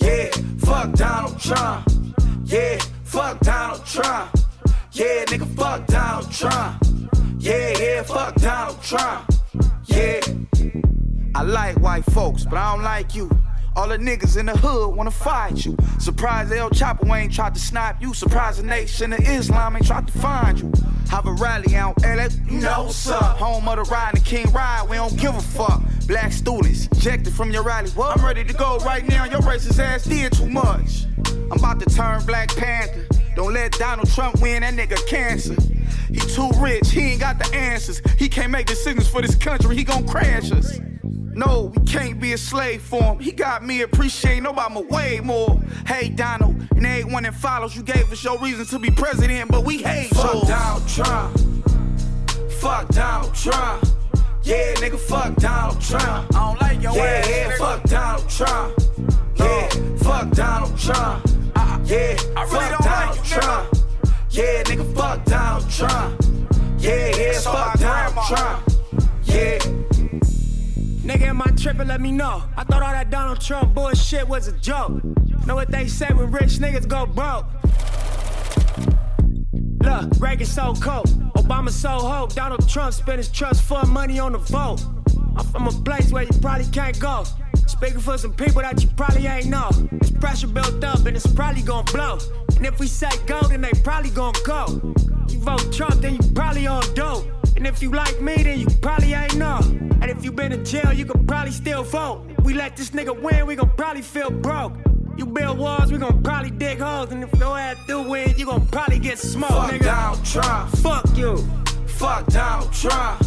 [0.01, 1.87] Yeah, fuck Donald Trump.
[2.45, 4.29] Yeah, fuck Donald Trump.
[4.91, 6.83] Yeah, nigga, fuck Donald Trump.
[7.39, 9.31] Yeah, yeah, fuck Donald Trump.
[9.87, 10.19] Yeah.
[11.37, 13.31] I like white folks, but I don't like you.
[13.75, 15.77] All the niggas in the hood wanna fight you.
[15.99, 18.13] Surprised El Chapo ain't tried to snipe you.
[18.13, 20.73] Surprised the nation of Islam ain't tried to find you.
[21.11, 23.09] Have a rally out LA, you know what's.
[23.09, 25.83] Home of the ride and King Ride, we don't give a fuck.
[26.07, 27.91] Black students ejected from your rally.
[27.91, 28.19] What?
[28.19, 29.25] I'm ready to go right now.
[29.25, 31.07] Your racist ass did too much.
[31.51, 33.07] I'm about to turn Black Panther.
[33.35, 35.57] Don't let Donald Trump win, that nigga cancer.
[36.09, 38.03] He too rich, he ain't got the answers.
[38.19, 40.79] He can't make decisions for this country, he gon' crash us.
[41.35, 43.19] No, we can't be a slave for him.
[43.19, 45.63] He got me appreciating Obama way more.
[45.87, 49.65] Hey, Donald, and everyone that follows, you gave us your reason to be president, but
[49.65, 50.49] we hate Fuck yours.
[50.49, 51.39] Donald Trump.
[52.61, 53.85] Fuck Donald Trump.
[54.43, 56.35] Yeah, nigga, fuck Donald Trump.
[56.37, 57.29] I don't like your yeah, ass.
[57.29, 58.92] Yeah, fuck Donald Trump.
[59.37, 59.69] Yeah,
[59.99, 61.27] fuck Donald Trump.
[61.85, 63.75] Yeah, I really fuck Donald like Trump.
[64.31, 66.25] Yeah, nigga, fuck Donald Trump.
[66.79, 68.69] Yeah, yeah, fuck Donald Trump.
[69.25, 69.59] Yeah.
[71.03, 71.89] Nigga, am I tripping?
[71.89, 72.43] Let me know.
[72.57, 75.03] I thought all that Donald Trump bullshit was a joke.
[75.47, 77.47] Know what they say when rich niggas go broke?
[79.83, 82.35] Look, Reagan so cold, Obama so hope.
[82.35, 84.81] Donald Trump spent his trust fund money on the vote.
[85.37, 87.25] I'm from a place where you probably can't go.
[87.67, 89.71] Speaking for some people that you probably ain't know.
[89.71, 92.19] There's pressure built up and it's probably gonna blow.
[92.57, 94.67] And if we say go, then they probably gonna go.
[95.29, 97.27] You vote Trump, then you probably on dope.
[97.57, 99.59] And if you like me, then you probably ain't know.
[100.01, 102.25] And if you been in jail, you could probably still vote.
[102.43, 104.73] We let this nigga win, we gon' probably feel broke.
[105.17, 107.13] You build walls, we gon' probably dig holes.
[107.13, 109.85] And if your ass do win, you gon' probably get smoked, Fuck nigga.
[109.85, 110.77] Donald Trump.
[110.77, 111.37] Fuck you.
[111.87, 113.25] Fuck Donald Trump.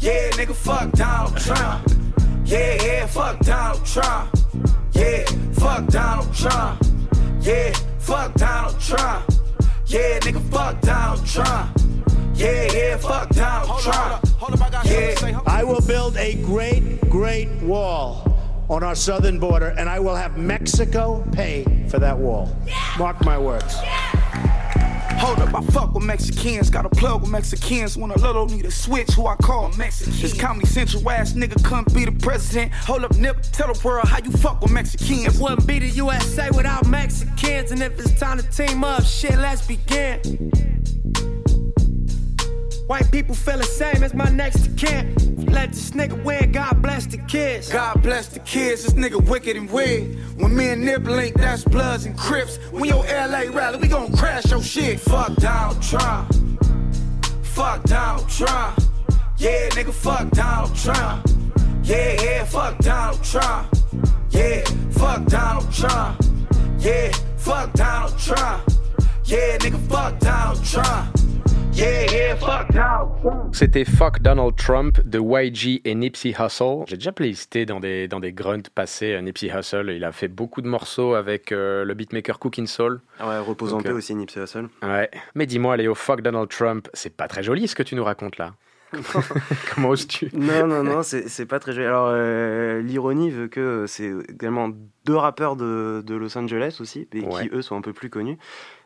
[0.00, 1.86] Yeah, nigga, fuck Donald Trump.
[2.50, 4.36] Yeah, yeah, fuck Donald Trump.
[4.90, 6.82] Yeah, fuck Donald Trump.
[7.42, 9.30] Yeah, fuck Donald Trump.
[9.86, 11.78] Yeah, nigga, fuck Donald Trump.
[12.34, 14.24] Yeah, yeah, fuck Donald Trump.
[14.84, 15.40] Yeah.
[15.46, 18.26] I will build a great, great wall
[18.68, 22.52] on our southern border, and I will have Mexico pay for that wall.
[22.98, 23.76] Mark my words.
[25.20, 26.70] Hold up, I fuck with Mexicans.
[26.70, 27.94] Got a plug with Mexicans.
[27.94, 30.14] When a little need a switch, who I call Mexican.
[30.18, 32.72] This Comedy Central ass nigga couldn't be the president.
[32.72, 35.36] Hold up, Nip, tell the world how you fuck with Mexicans.
[35.36, 37.70] It wouldn't be the USA without Mexicans.
[37.70, 40.89] And if it's time to team up, shit, let's begin.
[42.90, 45.14] White people feel the same as my next kin.
[45.46, 47.70] Let this nigga win, God bless the kids.
[47.70, 50.18] God bless the kids, this nigga wicked and weird.
[50.40, 52.56] When me and Nip link, that's Bloods and Crips.
[52.72, 54.98] When your LA rally, we gon' crash your shit.
[54.98, 56.34] Fuck Donald Trump.
[57.44, 58.80] Fuck Donald Trump.
[59.38, 61.30] Yeah, nigga, fuck Donald Trump.
[61.84, 63.72] Yeah, yeah, fuck Donald Trump.
[64.30, 66.24] Yeah, fuck Donald Trump.
[66.80, 68.68] Yeah, fuck Donald Trump.
[69.26, 71.20] Yeah, nigga, fuck Donald Trump.
[71.72, 72.68] Yeah, yeah, fuck.
[73.52, 76.84] C'était Fuck Donald Trump de YG et Nipsey Hussle.
[76.86, 79.90] J'ai déjà playlisté dans des, dans des grunts passés euh, Nipsey Hussle.
[79.94, 83.00] Il a fait beaucoup de morceaux avec euh, le beatmaker Cooking Soul.
[83.18, 84.68] Ah ouais, repose en Donc, paix euh, aussi, Nipsey Hussle.
[84.82, 85.10] Ouais.
[85.34, 88.38] Mais dis-moi, Léo, Fuck Donald Trump, c'est pas très joli ce que tu nous racontes
[88.38, 88.54] là.
[89.74, 90.30] Comment oses-tu?
[90.32, 91.86] Non, non, non, c'est c'est pas très joli.
[91.86, 94.70] Alors, euh, l'ironie veut que c'est également
[95.04, 97.42] deux rappeurs de, de Los Angeles aussi, et Ouais.
[97.48, 98.36] qui eux sont un peu plus connus.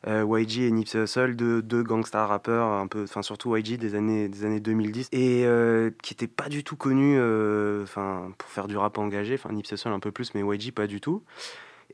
[0.07, 3.95] Euh, YG et Nipsey Hussle, deux, deux gangsta rappeurs, un peu, enfin surtout YG des
[3.95, 7.85] années, des années 2010, et euh, qui étaient pas du tout connus euh,
[8.37, 11.01] pour faire du rap engagé, enfin Nipsey Hussle un peu plus, mais YG pas du
[11.01, 11.23] tout.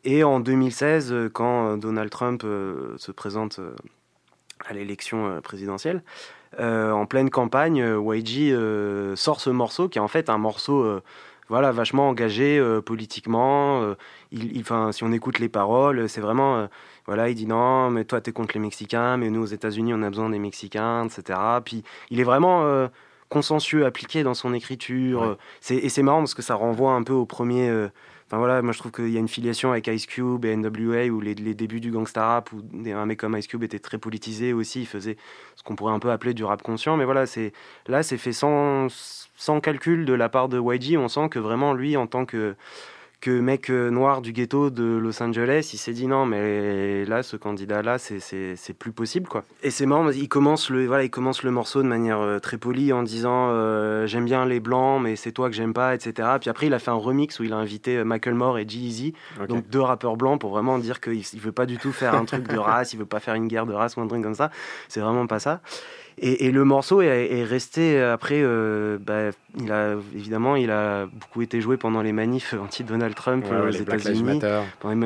[0.02, 3.60] Et en 2016, euh, quand Donald Trump se présente
[4.66, 6.02] à l'élection présidentielle,
[6.58, 8.56] en pleine campagne, YG
[9.16, 11.00] sort ce morceau qui est en fait un morceau
[11.50, 13.82] voilà, vachement engagé euh, politiquement.
[13.82, 13.94] euh,
[14.32, 16.58] il, il- si on écoute les paroles, c'est vraiment.
[16.58, 16.66] euh,
[17.06, 20.02] voilà, il dit non, mais toi, t'es contre les Mexicains, mais nous, aux États-Unis, on
[20.02, 21.60] a besoin des Mexicains, etc.
[21.64, 22.88] Puis il est vraiment euh,
[23.30, 25.22] consensueux, appliqué dans son écriture.
[25.22, 25.36] Ouais.
[25.62, 27.70] C'est, et c'est marrant parce que ça renvoie un peu au premier.
[27.70, 27.88] euh,
[28.26, 31.06] Enfin voilà, moi je trouve qu'il y a une filiation avec Ice Cube et NWA
[31.06, 33.98] où les, les débuts du gangsta rap, où un mec comme Ice Cube était très
[33.98, 35.16] politisé aussi, il faisait
[35.56, 37.52] ce qu'on pourrait un peu appeler du rap conscient, mais voilà, c'est
[37.88, 38.86] là c'est fait sans,
[39.34, 42.54] sans calcul de la part de YG, on sent que vraiment lui en tant que
[43.20, 47.22] que mec euh, noir du ghetto de Los Angeles, il s'est dit non mais là
[47.22, 49.44] ce candidat là c'est plus possible quoi.
[49.62, 52.56] Et c'est marrant, il commence le voilà, il commence le morceau de manière euh, très
[52.56, 56.28] polie en disant euh, j'aime bien les blancs mais c'est toi que j'aime pas etc.
[56.40, 59.14] Puis après il a fait un remix où il a invité euh, Macklemore et G-Eazy
[59.40, 59.48] Ok.
[59.48, 62.24] donc deux rappeurs blancs pour vraiment dire qu'il il veut pas du tout faire un
[62.24, 64.34] truc de race, il veut pas faire une guerre de race ou un truc comme
[64.34, 64.50] ça.
[64.88, 65.60] C'est vraiment pas ça.
[66.18, 68.40] Et, et le morceau est, est resté après.
[68.42, 73.44] euh, bah, il a évidemment, il a beaucoup été joué pendant les manifs anti-Donald Trump
[73.50, 74.40] Ouais, euh, aux États-Unis,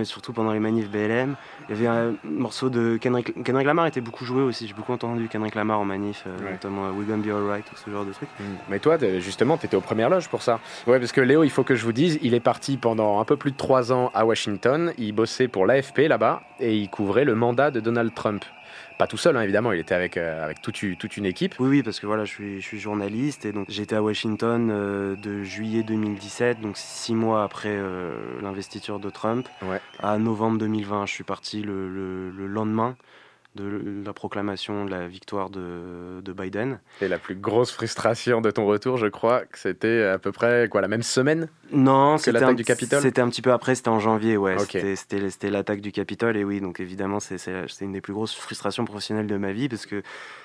[0.04, 1.36] surtout pendant les manifs BLM.
[1.68, 4.66] Il y avait un morceau de Kendrick, Kendrick Lamar était beaucoup joué aussi.
[4.66, 6.52] J'ai beaucoup entendu Kendrick Lamar en manif, euh, Ouais.
[6.52, 8.28] notamment We Gonna Be Alright ou ce genre de truc.
[8.68, 10.60] Mais toi, justement, tu étais aux premières loges pour ça.
[10.86, 13.24] Ouais, parce que Léo, il faut que je vous dise, il est parti pendant un
[13.24, 14.92] peu plus de trois ans à Washington.
[14.98, 18.44] Il bossait pour l'AFP là-bas et il couvrait le mandat de Donald Trump.
[18.96, 20.80] Pas tout seul, hein, évidemment, il était avec, euh, avec toute,
[21.16, 21.57] une équipe.
[21.59, 24.68] Oui, oui, parce que voilà, je suis, je suis journaliste et donc j'étais à Washington
[24.70, 29.80] euh, de juillet 2017, donc six mois après euh, l'investiture de Trump, Ouais.
[30.00, 31.07] à novembre 2020.
[31.07, 32.96] Je suis parti le, le- le lendemain
[33.54, 36.80] de la proclamation de la victoire de, de Biden.
[37.00, 40.68] Et la plus grosse frustration de ton retour, je crois, que c'était à peu près
[40.68, 43.02] quoi, la même semaine Non, c'était l'attaque un, du Capitole?
[43.02, 44.56] C'était un petit peu après, c'était en janvier, ouais.
[44.60, 44.76] Ok.
[44.96, 47.38] C'était- l'attaque du Capitole, et oui, donc évidemment, c'est
[47.80, 50.02] une des plus grosses frustrations professionnelles de ma vie, parce que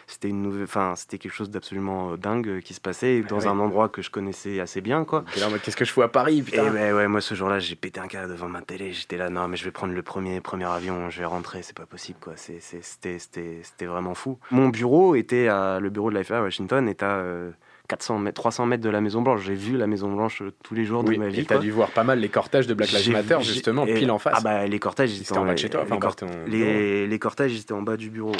[0.07, 3.47] c'était une nouvelle, enfin, c'était quelque chose d'absolument euh, dingue euh, qui se passait dans
[3.47, 5.23] un endroit que je connaissais assez bien, quoi.
[5.63, 7.99] Qu'est-ce que je fous à Paris, Et putain ouais, ouais, moi ce jour-là, j'ai pété
[7.99, 8.91] un câble devant ma télé.
[8.91, 11.77] J'étais là, non, mais je vais prendre le premier, premier avion, je vais rentrer, c'est
[11.77, 12.33] pas possible, quoi.
[12.35, 12.59] C'est-
[13.01, 14.37] C'était vraiment fou.
[14.51, 17.51] Mon bureau était à, le bureau de l'AFA à Washington est à euh,
[17.87, 19.41] 400 mètres, 300 mètres de la Maison Blanche.
[19.43, 21.41] J'ai vu la Maison Blanche euh, tous les jours Oui, de ma vie.
[21.41, 24.19] et t'as dû voir pas mal les cortèges de Black Lives Matter, justement, pile en
[24.19, 24.35] face.
[24.37, 27.61] Ah bah les cortèges, ils C'était en bas de chez toi, les, en cortèges, ils
[27.61, 28.31] étaient en bas du bureau.
[28.31, 28.37] ouais.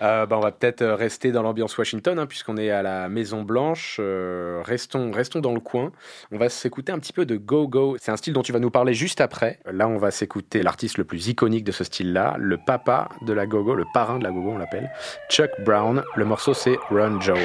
[0.00, 3.08] Euh, bah, on va peut-être euh, rester dans l'ambiance Washington, hein, puisqu'on est à la
[3.08, 3.96] Maison Blanche.
[4.00, 5.92] Euh, restons, restons dans le coin.
[6.30, 7.96] On va s'écouter un petit peu de Go Go.
[8.00, 9.58] C'est un style dont tu vas nous parler juste après.
[9.70, 13.46] Là, on va s'écouter l'artiste le plus iconique de ce style-là, le papa de la
[13.46, 14.90] Go Go, le parrain de la Go Go, on l'appelle,
[15.28, 16.02] Chuck Brown.
[16.16, 17.38] Le morceau, c'est Run Joe.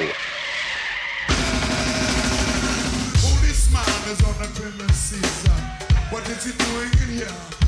[6.44, 7.63] Is doing in here?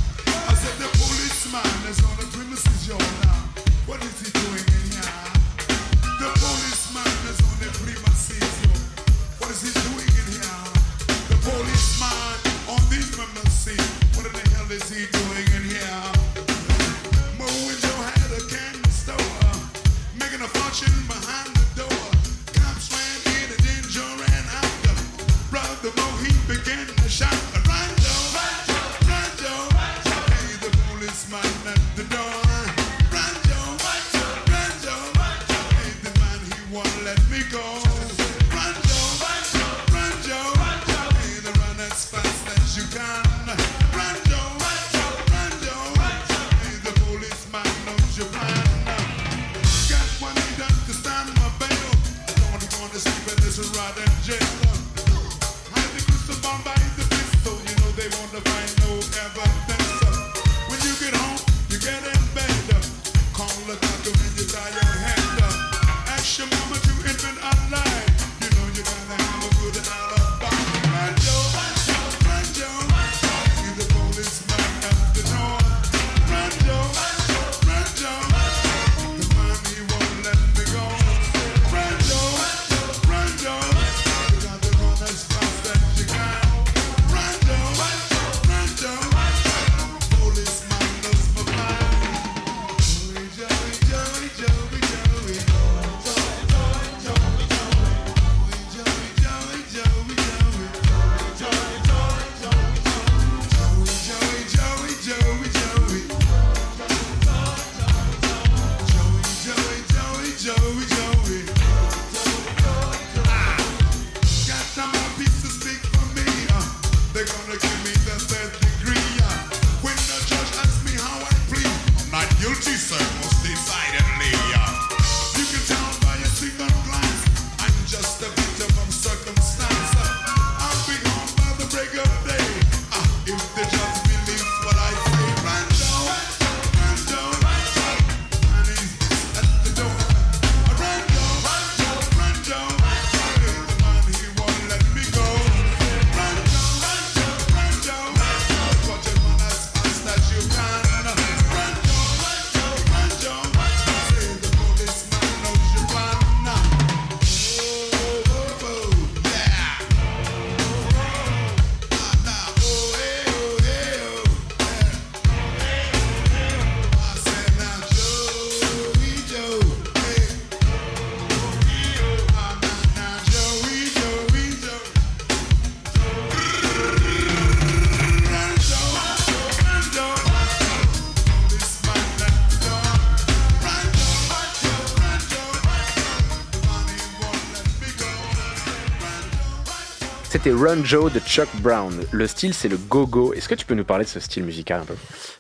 [190.56, 191.92] Run Joe de Chuck Brown.
[192.12, 193.32] Le style, c'est le go-go.
[193.34, 194.94] Est-ce que tu peux nous parler de ce style musical un peu?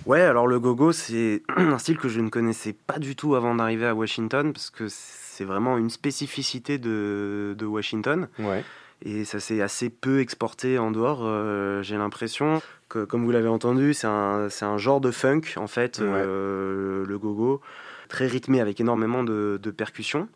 [0.04, 3.54] Ouais, alors le go-go, c'est un style que je ne connaissais pas du tout avant
[3.54, 8.28] d'arriver à Washington, parce que c'est vraiment une spécificité de, de Washington.
[8.38, 8.62] Ouais.
[9.04, 12.60] Et ça s'est assez peu exporté en dehors, euh, j'ai l'impression.
[12.88, 16.04] Que, comme vous l'avez entendu, c'est un, un genre de funk, en fait, Ouais.
[16.08, 17.60] euh, le go-go,
[18.08, 20.28] très rythmé avec énormément de, de percussions.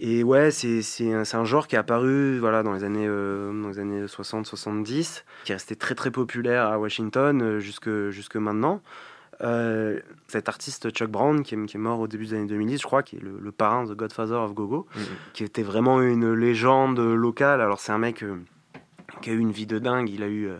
[0.00, 3.52] Et ouais, c'est, c'est, un, un genre qui est apparu voilà, dans les années, euh,
[3.62, 8.36] dans les années 60-70, qui est resté très très populaire à Washington euh, jusque, jusque
[8.36, 8.80] maintenant.
[9.40, 12.78] Euh, cet artiste Chuck Brown, qui est, qui est mort au début des années 2010,
[12.78, 14.86] je crois, qui est le, le parrain, The Godfather of Go-Go,
[15.32, 17.60] qui était vraiment une légende locale.
[17.60, 18.36] Alors c'est un mec euh,
[19.20, 20.58] qui a eu une vie de dingue, il a eu euh,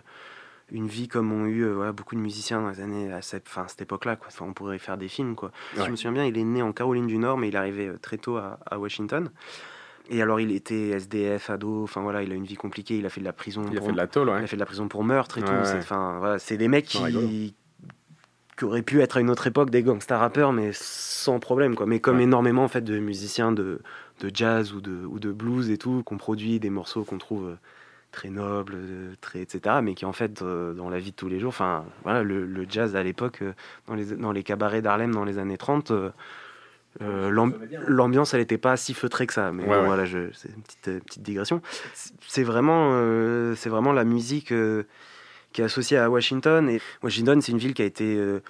[0.70, 3.46] une vie comme ont eu euh, voilà, beaucoup de musiciens dans les années à cette,
[3.46, 4.16] enfin, cette époque-là.
[4.16, 4.28] Quoi.
[4.28, 5.34] Enfin, on pourrait faire des films.
[5.34, 5.50] Quoi.
[5.76, 7.58] Si je me souviens bien, il est né en Caroline du Nord, mais il est
[7.58, 9.30] arrivé euh, très tôt à, à Washington.
[10.10, 13.10] Et alors il était SDF, ado, enfin voilà, il a une vie compliquée, il a
[13.10, 13.62] fait de la prison.
[13.70, 14.38] Il a pour- fait de la tôle, ouais.
[14.40, 15.64] Il a fait de la prison pour meurtre et Ouais, tout.
[15.64, 17.54] C'est, voilà, c'est des mecs qui,
[18.56, 21.74] qui auraient pu être à une autre époque des gangsta rappeurs, mais sans problème.
[21.74, 21.86] Quoi.
[21.86, 23.80] Mais comme énormément en fait, de musiciens de,
[24.20, 27.46] de jazz ou de, ou de blues et tout, qu'on produit des morceaux qu'on trouve
[27.46, 27.54] euh,
[28.18, 31.28] très nobles, euh, très, etc., mais qui en fait, euh, dans la vie de tous
[31.28, 33.52] les jours, enfin, voilà, le, le jazz à l'époque, euh,
[33.86, 36.10] dans, les, dans les cabarets d'Harlem dans les années 30, euh,
[37.00, 37.54] euh, l'amb-
[37.86, 39.52] l'ambiance, elle n'était pas si feutrée que ça.
[39.52, 39.86] Mais Ouais, bon, ouais.
[39.86, 41.62] voilà, je- c'est une petite, euh, petite digression.
[41.94, 44.82] C'est- vraiment, euh, c'est vraiment la musique euh,
[45.52, 46.68] qui est associée à Washington.
[46.68, 48.16] Et Washington, c'est une ville qui a été.
[48.16, 48.40] euh,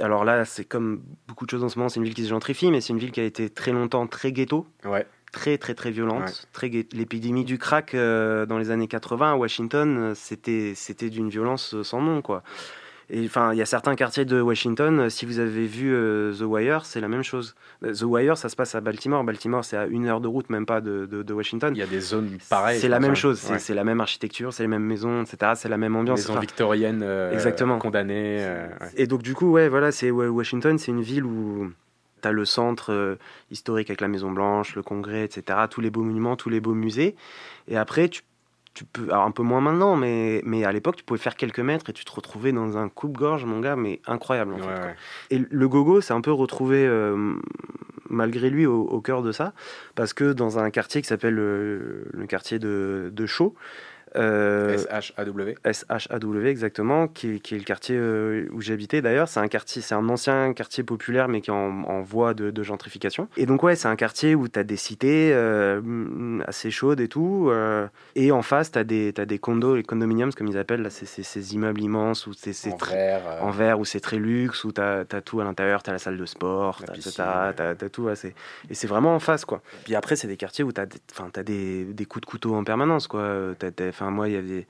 [0.00, 2.30] alors là, c'est comme beaucoup de choses en ce moment, c'est une ville qui se
[2.30, 4.66] gentrifie, mais c'est une ville qui a été très longtemps très ghetto.
[4.84, 5.06] Ouais.
[5.32, 6.24] Très, très, très violente.
[6.24, 6.48] Ouais.
[6.52, 11.08] Très ghet- L'épidémie du crack euh, dans les années 80 à Washington, euh, c'était c'était
[11.10, 12.42] d'une violence euh, sans nom, quoi.
[13.10, 16.42] Et enfin, il y a certains quartiers de Washington, si vous avez vu euh, The
[16.42, 17.54] Wire, c'est la même chose.
[17.82, 19.22] The Wire, ça se passe à Baltimore.
[19.24, 21.74] Baltimore, c'est à une heure de route, même pas de, de, de Washington.
[21.74, 22.78] Il y a des zones pareilles.
[22.80, 23.58] C'est la même chose, c'est Ouais.
[23.58, 25.52] c'est la même architecture, c'est les mêmes maisons, etc.
[25.56, 26.20] C'est la même ambiance.
[26.20, 27.78] Maison Enfin, victorienne euh, Exactement.
[27.78, 28.38] condamnée.
[28.38, 28.88] ouais.
[28.96, 31.70] et donc du coup, ouais, voilà, c'est Washington, c'est une ville où
[32.22, 33.16] tu as le centre euh,
[33.50, 35.58] historique avec la Maison Blanche, le Congrès, etc.
[35.70, 37.14] Tous les beaux monuments, tous les beaux musées.
[37.68, 38.22] Et après, tu,
[38.74, 41.60] tu peux, alors un peu moins maintenant, mais, mais à l'époque, tu pouvais faire quelques
[41.60, 44.66] mètres et tu te retrouvais dans un coupe-gorge, mon gars, mais incroyable en fait.
[44.66, 44.86] Ouais, quoi.
[44.86, 44.96] ouais.
[45.30, 47.34] Et le gogo, c'est un peu retrouvé euh,
[48.08, 49.52] malgré lui au, au cœur de ça,
[49.94, 53.54] parce que dans un quartier qui s'appelle euh, le quartier de, de Chaux,
[54.16, 55.54] euh, SHAW.
[55.72, 59.28] SHAW exactement, qui est, qui est le quartier euh, où j'habitais d'ailleurs.
[59.28, 62.50] C'est un quartier, c'est un ancien quartier populaire mais qui est en, en voie de,
[62.50, 63.28] de gentrification.
[63.36, 67.08] Et donc ouais, c'est un quartier où tu as des cités euh, assez chaudes et
[67.08, 67.50] tout.
[68.14, 70.90] et en face, tu as des, t'as des condos, les condominiums comme ils appellent, là,
[70.90, 73.22] c'est ces, immeubles immenses où c'est En très- verre.
[73.42, 75.98] en verre où c'est très luxe, où tu as, tout à l'intérieur, tu as la
[75.98, 76.82] salle de sport,
[77.54, 78.02] t'as- t'as tout.
[78.04, 78.14] ouais,
[78.70, 79.62] et c'est vraiment en face, quoi.
[79.84, 82.64] Puis après, c'est des quartiers où tu as, des, des, des coups de couteau en
[82.64, 83.54] permanence, quoi.
[84.02, 84.66] Enfin, moi, il y avait.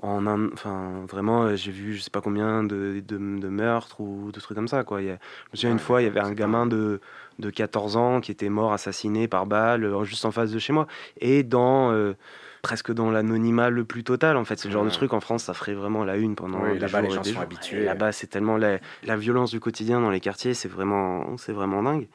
[0.00, 4.00] En un, enfin, vraiment, euh, j'ai vu je sais pas combien de, de, de meurtres
[4.00, 5.02] ou de trucs comme ça, quoi.
[5.02, 7.00] Il y a- je me souviens une fois, il y avait un gamin de,
[7.38, 10.72] de 14 ans qui était mort assassiné par balle euh, juste en face de chez
[10.72, 10.86] moi.
[11.20, 11.92] Et dans.
[11.92, 12.14] euh,
[12.62, 15.42] presque dans l'anonymat le plus total en fait c'est le genre de truc en France
[15.42, 17.42] ça ferait vraiment la une pendant Oui, là-bas, les gens sont jours.
[17.42, 17.84] habitués.
[17.84, 21.82] Là-bas c'est tellement la, la violence du quotidien dans les quartiers c'est vraiment c'est vraiment
[21.82, 22.06] dingue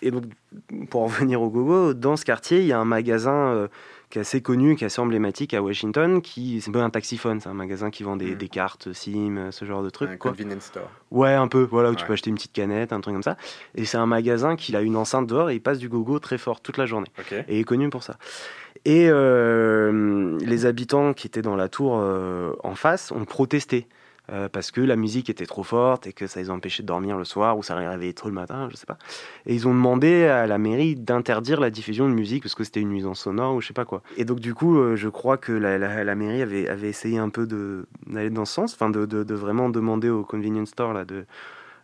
[0.00, 0.26] et donc
[0.90, 3.66] pour en revenir au gogo dans ce quartier il y a un magasin euh,
[4.10, 6.90] qui est assez connu qui est assez emblématique à Washington qui c'est un peu un
[6.90, 8.34] taxiphone c'est un magasin qui vend des, Mm.
[8.34, 10.32] des cartes SIM euh, ce genre de trucs un quoi.
[10.32, 10.90] convenience store.
[11.10, 13.36] Ouais, un peu, voilà, où tu peux acheter une petite canette, un truc comme ça.
[13.74, 16.38] Et c'est un magasin qui a une enceinte dehors et il passe du gogo très
[16.38, 17.08] fort toute la journée.
[17.48, 18.16] Et il est connu pour ça.
[18.84, 23.86] Et euh, les habitants qui étaient dans la tour euh, en face ont protesté.
[24.30, 27.16] Euh, parce que la musique était trop forte et que ça les empêchait de dormir
[27.16, 28.98] le soir ou ça les réveillait trop le matin, je sais pas.
[29.46, 32.80] Et ils ont demandé à la mairie d'interdire la diffusion de musique parce que c'était
[32.80, 34.02] une nuisance sonore ou je sais pas quoi.
[34.16, 38.30] Et donc du coup, euh, je crois que la, mairie avait, essayé un peu d'aller
[38.30, 41.24] dans ce sens, enfin de, de- de vraiment demander au convenience store là, de,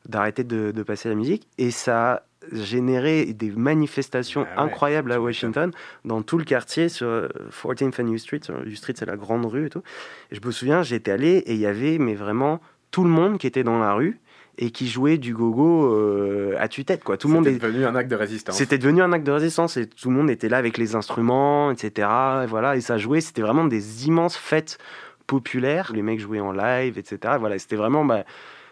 [0.09, 1.49] d'arrêter de, de passer la musique.
[1.59, 5.71] Et ça a généré des manifestations Ah ouais, incroyables à Washington,
[6.05, 8.41] dans tout le quartier, sur euh, 14th and U Street.
[8.65, 9.83] U Street, c'est la grande rue et tout.
[10.31, 13.39] Et je me souviens, j'étais allé et il y avait mais vraiment tout le monde
[13.39, 14.21] qui était dans la rue
[14.59, 17.05] et qui jouait du gogo euh, à tue-tête.
[17.05, 17.19] Quoi.
[17.19, 17.69] Tout le monde C'était est...
[17.69, 18.57] devenu un acte de résistance.
[18.57, 21.71] C'était devenu un acte de résistance et tout le monde était là avec les instruments,
[21.71, 22.09] etc.
[22.45, 23.21] Et voilà, et ça jouait.
[23.21, 24.79] C'était vraiment des immenses fêtes
[25.27, 25.93] populaires.
[25.93, 27.35] Les mecs jouaient en live, etc.
[27.39, 28.05] Voilà, c'était vraiment.
[28.05, 28.25] Bah,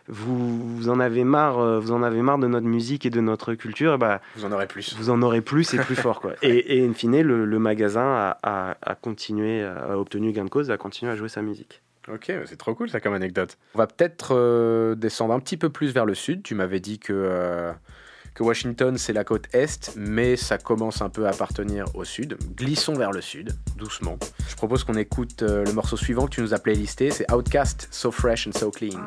[0.09, 3.21] vous, vous en avez marre, euh, vous en avez marre de notre musique et de
[3.21, 3.99] notre culture.
[3.99, 4.95] Bah, Vous en aurez plus.
[4.99, 6.33] vous en aurez plus et plus fort, quoi.
[6.43, 10.51] Et, et in fine, le, le magasin a, a- a continué, a obtenu gain de
[10.51, 11.81] cause, a continué à jouer sa musique.
[12.13, 13.57] Ok, c'est trop cool ça comme anecdote.
[13.75, 16.43] On va peut-être euh, descendre un petit peu plus vers le sud.
[16.43, 17.73] Tu m'avais dit que, euh,
[18.35, 22.37] que Washington c'est la côte est, mais ça commence un peu à appartenir au sud.
[22.57, 24.19] Glissons vers le sud, doucement.
[24.49, 27.89] Je propose qu'on écoute euh, le morceau suivant que tu nous as playlisté, c'est Outcast,
[27.91, 29.07] So Fresh and So Clean.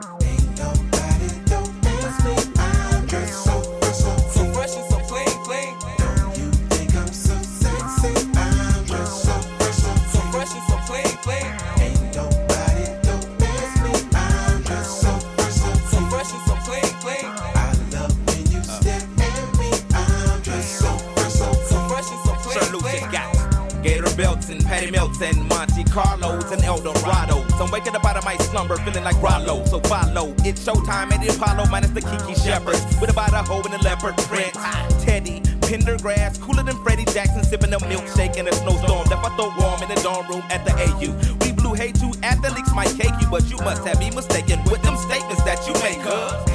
[24.92, 27.48] Belts and Melts and Monte Carlos and Eldorado.
[27.50, 29.66] So I'm waking up out of my slumber feeling like Rollo.
[29.66, 30.34] So follow.
[30.40, 32.84] It's showtime at the Apollo minus the Kiki Shepherds.
[33.00, 34.54] With about a hoe in a leopard print.
[35.02, 39.08] Teddy, Pendergrass, cooler than Freddie Jackson, sipping a milkshake in a snowstorm.
[39.10, 41.12] Left I throw warm in the dorm room at the AU.
[41.46, 44.82] We blew hay to athletes might cake you, but you must have me mistaken with
[44.84, 46.46] them statements that you make, huh?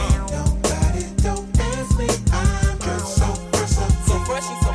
[4.06, 4.71] So fresh and so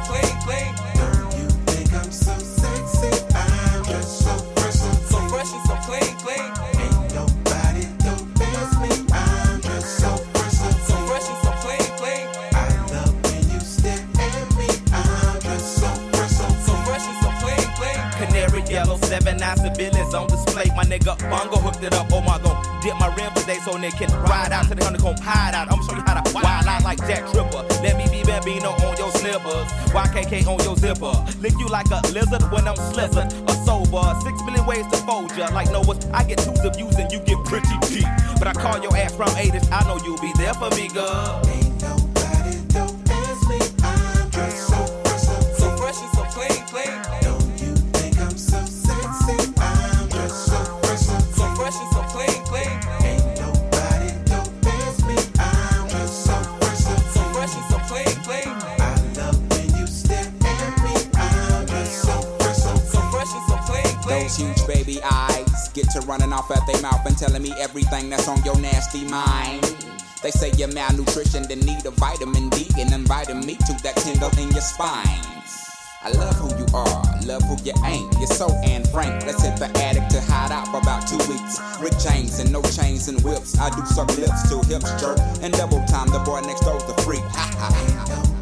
[20.88, 22.08] nigga Bongo hooked it up.
[22.12, 25.18] Oh my god, dip my rim today so they can ride out to the honeycomb
[25.22, 25.72] hide out.
[25.72, 27.64] I'm gonna show you how to wild out like Jack Tripper.
[27.84, 29.68] Let me be Bambino on your slippers.
[29.92, 31.14] YKK on your zipper.
[31.40, 33.30] Lick you like a lizard when I'm slizzard.
[33.48, 34.04] A sober.
[34.24, 35.50] Six million ways to fold ya.
[35.54, 38.08] Like Noah's, I get twos of views and you get pretty deep.
[38.40, 39.68] But I call your ass from 80s.
[39.72, 41.67] I know you'll be there for me, girl.
[64.84, 68.44] Baby eyes get to running off at their mouth and telling me everything that's on
[68.44, 69.64] your nasty mind.
[70.22, 74.30] They say you're malnutrition, then need a vitamin D and inviting me to that tingle
[74.38, 75.24] in your spine.
[76.04, 78.14] I love who you are, love who you ain't.
[78.20, 79.26] You're so Anne Frank.
[79.26, 81.60] Let's hit the attic to hide out for about two weeks.
[81.82, 83.58] Rick chains and no chains and whips.
[83.60, 85.18] I do suck lips till hips jerk.
[85.42, 87.22] And double time, the boy next door's the freak.
[87.22, 88.37] Ha ha.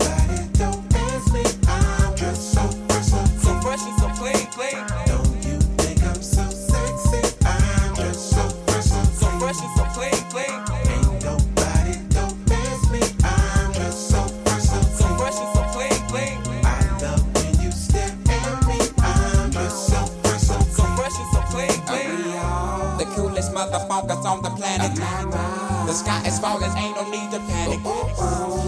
[26.36, 26.44] Is
[26.76, 27.80] ain't no need to panic.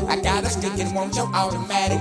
[0.07, 1.99] I got a stick and want your automatic.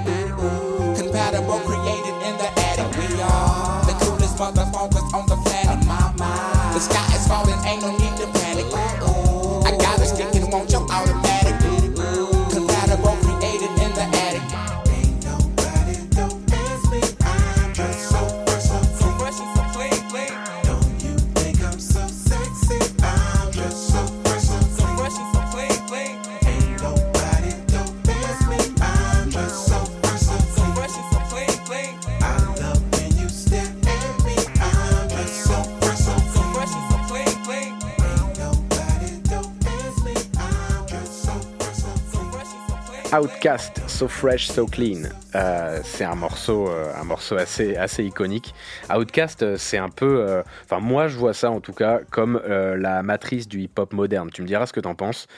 [43.16, 45.04] Outcast, So Fresh, So Clean.
[45.34, 48.54] Euh, c'est un morceau, euh, un morceau assez, assez iconique.
[48.94, 53.02] Outcast, euh, c'est un peu, enfin moi je vois ça en tout cas comme la
[53.02, 54.28] matrice du hip-hop moderne.
[54.32, 55.28] Tu me diras ce que t'en penses,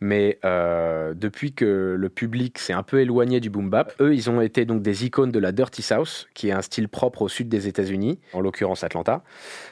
[0.00, 4.40] mais depuis que le public s'est un peu éloigné du boom bap, eux ils ont
[4.40, 7.48] été donc des icônes de la dirty south, qui est un style propre au sud
[7.48, 9.22] des États-Unis, en l'occurrence Atlanta,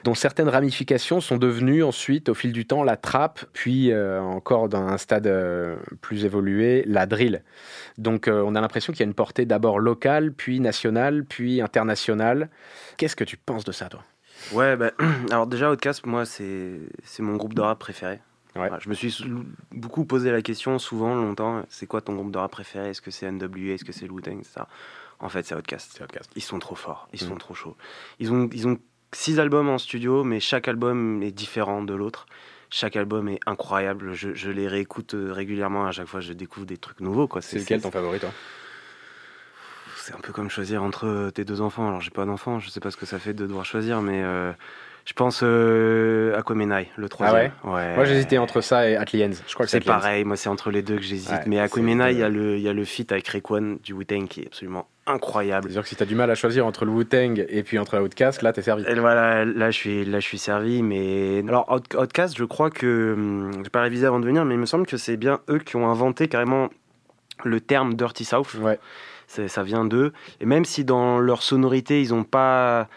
[0.04, 4.86] dont certaines ramifications sont devenues ensuite au fil du temps la trap, puis encore dans
[4.86, 5.30] un stade
[6.00, 7.42] plus évolué la drill.
[7.98, 11.60] Donc euh, on a l'impression qu'il y a une portée d'abord locale, puis nationale, puis
[11.60, 12.48] internationale.
[12.96, 14.02] Qu'est-ce que tu penses de ça, toi?
[14.52, 14.90] Ouais, bah,
[15.30, 18.20] alors déjà, Outcast, moi, c'est c'est mon groupe de rap préféré.
[18.80, 19.16] Je me suis
[19.70, 22.90] beaucoup posé la question, souvent, longtemps, c'est quoi ton groupe de rap préféré?
[22.90, 24.62] Est-ce que c'est NWA Est-ce que c'est Wu-Tang etc.
[25.20, 26.02] En fait, c'est Outcast.
[26.36, 27.38] Ils sont trop forts, ils sont Mm.
[27.38, 27.76] trop chauds.
[28.18, 28.78] Ils ont, ils ont
[29.12, 32.26] six albums en studio, mais chaque album est différent de l'autre.
[32.74, 34.14] Chaque album est incroyable.
[34.14, 35.84] Je, je les réécoute euh, régulièrement.
[35.86, 37.28] À chaque fois, je découvre des trucs nouveaux.
[37.28, 37.42] quoi.
[37.42, 38.30] C'est lequel ton favori, toi?
[39.96, 41.86] C'est un peu comme choisir entre tes deux enfants.
[41.86, 44.22] Alors j'ai pas d'enfants, je sais pas ce que ça fait de devoir choisir, mais
[44.24, 44.50] euh,
[45.04, 47.52] je pense euh, Aquamenai, le Ah troisième.
[47.64, 49.30] ouais, Moi j'hésitais entre ça et Atliens.
[49.46, 51.30] Je crois que C'est pareil, moi c'est entre les deux que j'hésite.
[51.30, 53.92] Ouais, mais Aquamenai, il y, a le- il y a le feat avec Rayquan du
[53.92, 55.64] Wu-Tang qui est absolument incroyable.
[55.64, 58.42] C'est-à-dire que si t'as du mal à choisir entre le Wu-Tang et puis entre Outcast,
[58.42, 58.84] là t'es servi.
[58.86, 62.70] Et voilà, là je suis, là je suis servi, mais alors Out- Outcast, je crois
[62.70, 65.58] que j'ai pas révisé avant de venir, mais il me semble que c'est bien eux
[65.58, 66.68] qui ont inventé carrément
[67.44, 68.54] le terme Dirty South.
[68.60, 68.78] Ouais.
[69.26, 70.12] C'est- Ça vient d'eux.
[70.40, 72.88] Et même si dans leur sonorité ils ont pas,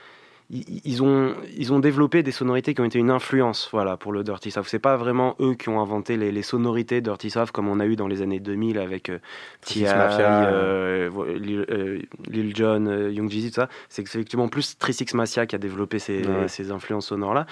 [0.51, 4.23] ils, ont, ils ont développé des sonorités qui ont été une influence, voilà, pour le
[4.23, 4.65] Dirty South.
[4.67, 7.85] C'est pas vraiment eux qui ont inventé les, les sonorités Dirty South comme on a
[7.85, 9.17] eu dans les années 2000 avec euh,
[9.61, 13.69] Six euh, vo- Lil, euh, Lil Jon, euh, Young Jeezy, tout ça.
[13.89, 16.47] C'est effectivement plus 36 Mafia qui a développé ces, Ouais.
[16.47, 17.45] ces influences sonores-là.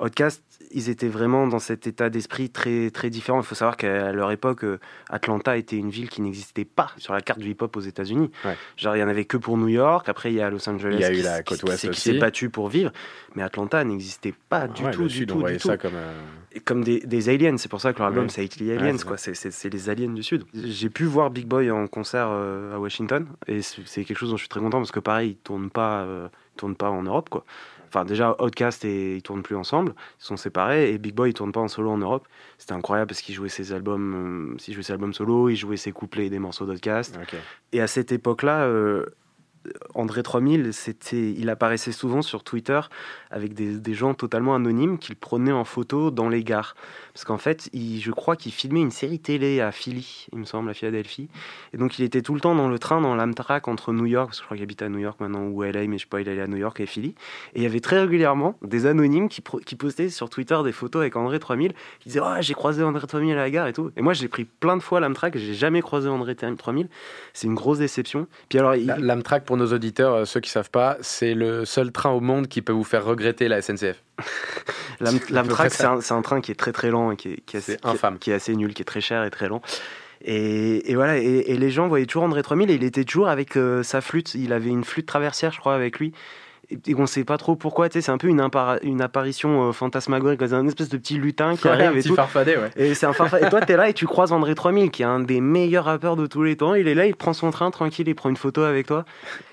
[0.00, 3.40] Outcast, ils étaient vraiment dans cet état d'esprit très, très différent.
[3.40, 7.12] Il faut savoir qu'à leur époque, euh, Atlanta était une ville qui n'existait pas sur
[7.12, 8.30] la carte du hip-hop aux États-Unis.
[8.44, 8.56] Ouais.
[8.76, 10.08] Genre, il y en avait que pour New York.
[10.08, 12.00] Après, il y a Los Angeles Il y a qui, eu la côte qui qui
[12.00, 12.90] s'est battu pour vivre.
[13.34, 15.82] Mais Atlanta n'existait pas du Ouais, tout, du Sud, on tout, voyait du ça tout.
[15.88, 15.96] comme.
[15.96, 16.12] euh,
[16.64, 19.16] comme des, des aliens, c'est pour ça que leur album c'est Ouais, Aliens, c'est quoi.
[19.16, 20.44] C'est, les aliens du Sud.
[20.54, 24.36] J'ai pu voir Big Boy en concert euh, à Washington et c'est, quelque chose dont
[24.36, 26.28] je suis très content parce que pareil, ils tournent pas, euh,
[26.58, 27.44] tournent pas en Europe, quoi.
[27.88, 31.32] Enfin, déjà, Outcast et ils tournent plus ensemble, ils sont séparés et Big Boy il
[31.32, 32.28] tourne pas en solo en Europe.
[32.58, 35.78] C'était incroyable parce qu'il jouait ses albums, euh, s'il jouait ses albums solo, il jouait
[35.78, 37.18] ses couplets et des morceaux d'Outcast.
[37.72, 39.06] Et à cette époque-là, euh,
[39.94, 42.80] André 3000, c'était, il apparaissait souvent sur Twitter
[43.30, 46.76] avec des, gens totalement anonymes qu'il prenait en photo dans les gares.
[47.14, 50.44] Parce qu'en fait, il- je crois qu'il filmait une série télé à Philly, il me
[50.44, 51.28] semble, à Philadelphie.
[51.72, 54.28] Et donc, il était tout le temps dans le train, dans l'Amtrak entre New York,
[54.28, 56.08] parce que je crois qu'il habite à New York maintenant, ou LA, mais je sais
[56.08, 57.14] pas, il allait à New York et Philly.
[57.54, 61.16] Et il y avait très régulièrement des anonymes qui, postaient sur Twitter des photos avec
[61.16, 63.90] André 3000, qui disaient Oh, j'ai croisé André 3000 à la gare et tout.
[63.96, 66.88] Et moi, j'ai pris plein de fois l'Amtrak, j'ai jamais croisé André 3000.
[67.32, 68.26] C'est une grosse déception.
[68.48, 72.10] Puis alors, L'Amtrak, pour nos auditeurs, euh, ceux qui savent pas, c'est le seul train
[72.10, 74.02] au monde qui peut vous faire regretter la SNCF.
[75.30, 77.72] L'Amtrak, c'est un, train qui est très très lent et qui est, qui est assez,
[77.72, 78.18] C'est qui est- infâme.
[78.18, 79.62] qui est assez nul, qui est très cher et très lent.
[80.24, 83.28] Et, et voilà, et, et les gens voyaient toujours André 3000 et il était toujours
[83.28, 84.34] avec euh, sa flûte.
[84.34, 86.12] Il avait une flûte traversière, je crois, avec lui.
[86.70, 88.40] Et, on sait pas trop pourquoi, tu sais, c'est un peu une,
[89.00, 92.08] apparition euh, fantasmagorique, c'est un espèce de petit lutin qui Ouais, arrive un et petit
[92.08, 92.14] tout.
[92.14, 92.70] farfadet, ouais.
[92.76, 95.06] Et c'est un farfa- Et toi, t'es là et tu croises André 3000, qui est
[95.06, 96.74] un des meilleurs rappeurs de tous les temps.
[96.74, 99.06] Il est là, il prend son train tranquille, il prend une photo avec toi.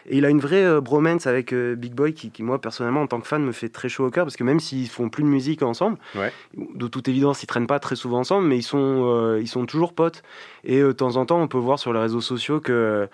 [0.08, 3.02] Et il a une vraie euh, bromance avec euh, Big Boy qui, qui, moi, personnellement,
[3.02, 5.10] en tant que fan, me fait très chaud au cœur parce que même s'ils font
[5.10, 6.32] plus de musique ensemble, Ouais.
[6.56, 9.66] de toute évidence, ils traînent pas très souvent ensemble, mais ils sont, euh, ils sont
[9.66, 10.22] toujours potes.
[10.66, 13.08] Et euh, de temps en temps, on peut voir sur les réseaux sociaux que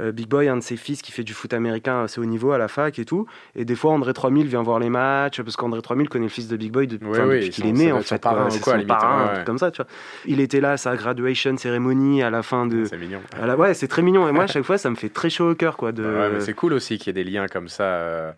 [0.00, 2.52] euh, Big Boy, un de ses fils qui fait du foot américain assez haut niveau
[2.52, 3.26] à la fac et tout.
[3.56, 6.48] Et des fois, André 3000 vient voir les matchs parce qu'André 3000 connaît le fils
[6.48, 8.18] de Big Boy depuis, Oui, depuis qu'il est né, en fait.
[8.20, 8.58] parrain quoi.
[8.60, 9.90] quoi, limite, parrain, ouais, comme ça, tu vois.
[10.26, 12.84] Il était là à sa graduation ceremony à la fin de.
[12.84, 13.20] C'est mignon.
[13.40, 14.28] à la- Ouais, c'est très mignon.
[14.28, 15.92] Et moi, à chaque fois, ça me fait très chaud au cœur, quoi.
[15.92, 16.02] De...
[16.04, 17.82] Ouais, mais c'est cool aussi qu'il y ait des liens comme ça.
[17.84, 18.30] euh,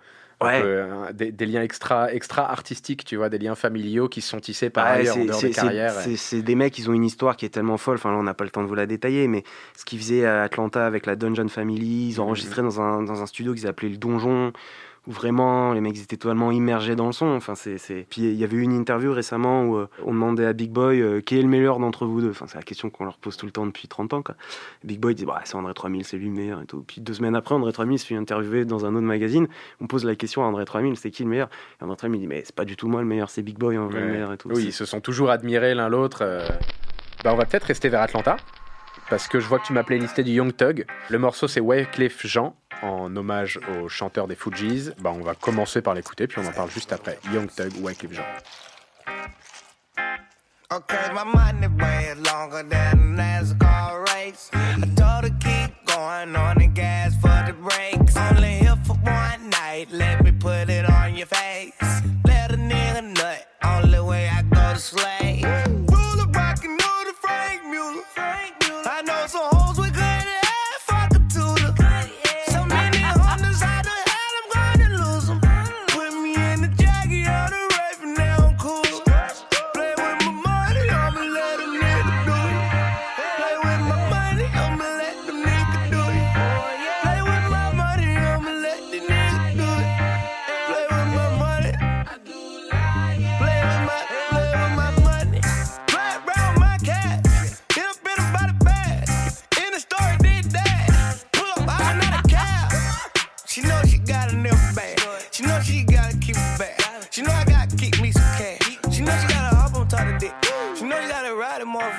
[0.43, 0.62] Ouais.
[0.62, 4.30] peu, hein, des, des liens extra, extra artistiques, tu vois, des liens familiaux qui se
[4.30, 5.93] sont tissés par ailleurs en dehors des c'est- carrières.
[5.93, 7.97] C'est des mecs, ils ont une histoire qui est tellement folle.
[7.97, 9.45] Enfin, là, on n'a pas le temps de vous la détailler, mais
[9.76, 13.26] ce qu'ils faisaient à Atlanta avec la Dungeon Family, ils enregistraient dans, un, dans un
[13.26, 14.53] studio qu'ils appelaient le Donjon,
[15.07, 17.26] où vraiment les mecs étaient totalement immergés dans le son.
[17.26, 17.76] Enfin, c'est.
[18.11, 21.01] Puis il y avait eu une interview récemment où euh, on demandait à Big Boy
[21.01, 22.30] euh, qui est le meilleur d'entre vous deux.
[22.30, 24.22] Enfin, c'est la question qu'on leur pose tout le temps depuis 30 ans.
[24.22, 24.34] Quoi.
[24.84, 26.84] Big Boy dit bah, c'est André 3000, c'est lui le meilleur et tout.
[26.86, 29.48] Puis deux semaines après, André 3000 se fait interviewer dans un autre magazine.
[29.80, 31.48] On pose la question à André 3000, c'est qui le meilleur?
[31.80, 33.78] Et André 3000 dit mais c'est pas du tout moi le meilleur, c'est Big Boy
[33.78, 34.48] en vrai le meilleur et tout.
[34.53, 36.18] Oui, ils se sont toujours admirés l'un l'autre.
[36.22, 36.46] euh.
[37.24, 38.36] Bah, on va peut-être rester vers Atlanta,
[39.11, 40.86] parce que je vois que tu m'as playlisté du Young Thug.
[41.11, 44.91] Le morceau, c'est Wycliffe Jean, en hommage au chanteur des Fujis.
[44.99, 47.18] Bah, on va commencer par l'écouter, puis on en parle juste après.
[47.33, 48.24] Young Thug, Wycliffe Jean.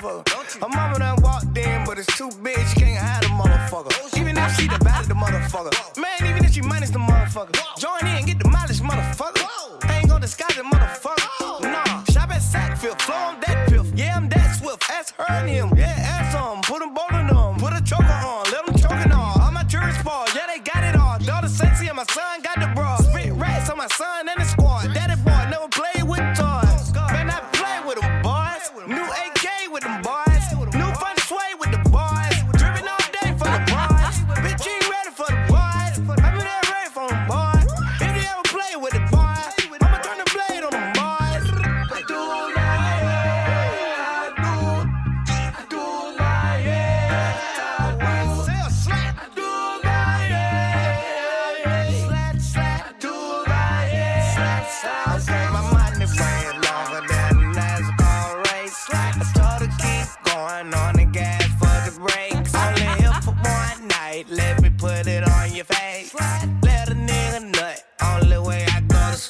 [0.00, 0.60] motherfucker.
[0.60, 4.18] Her mama done walked in, but it's too big, she can't hide the motherfucker.
[4.18, 4.78] Even if she the
[5.08, 6.00] the motherfucker.
[6.00, 7.54] Man, even if she minus the motherfucker.
[7.78, 9.46] Join in, get the mileage, motherfucker.
[9.84, 11.62] I ain't gonna disguise the motherfucker.
[11.62, 13.86] Nah, shop at Sackfield, flow on that piff.
[13.94, 14.90] Yeah, I'm that swift.
[14.90, 16.62] Ask her and him, yeah, ask him.
[16.62, 18.41] Put them both in them, put a choker on.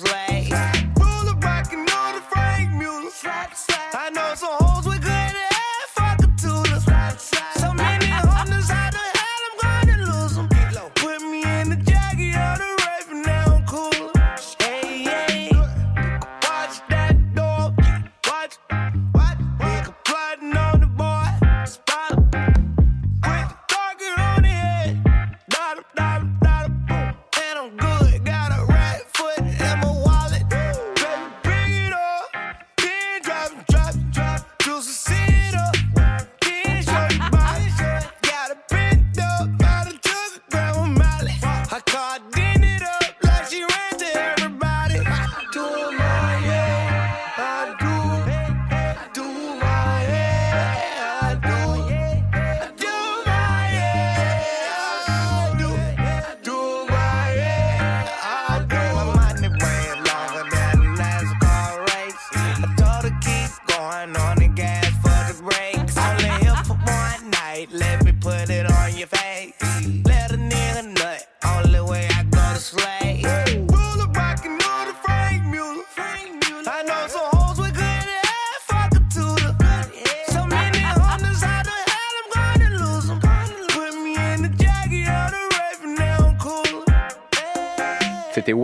[0.00, 0.21] I go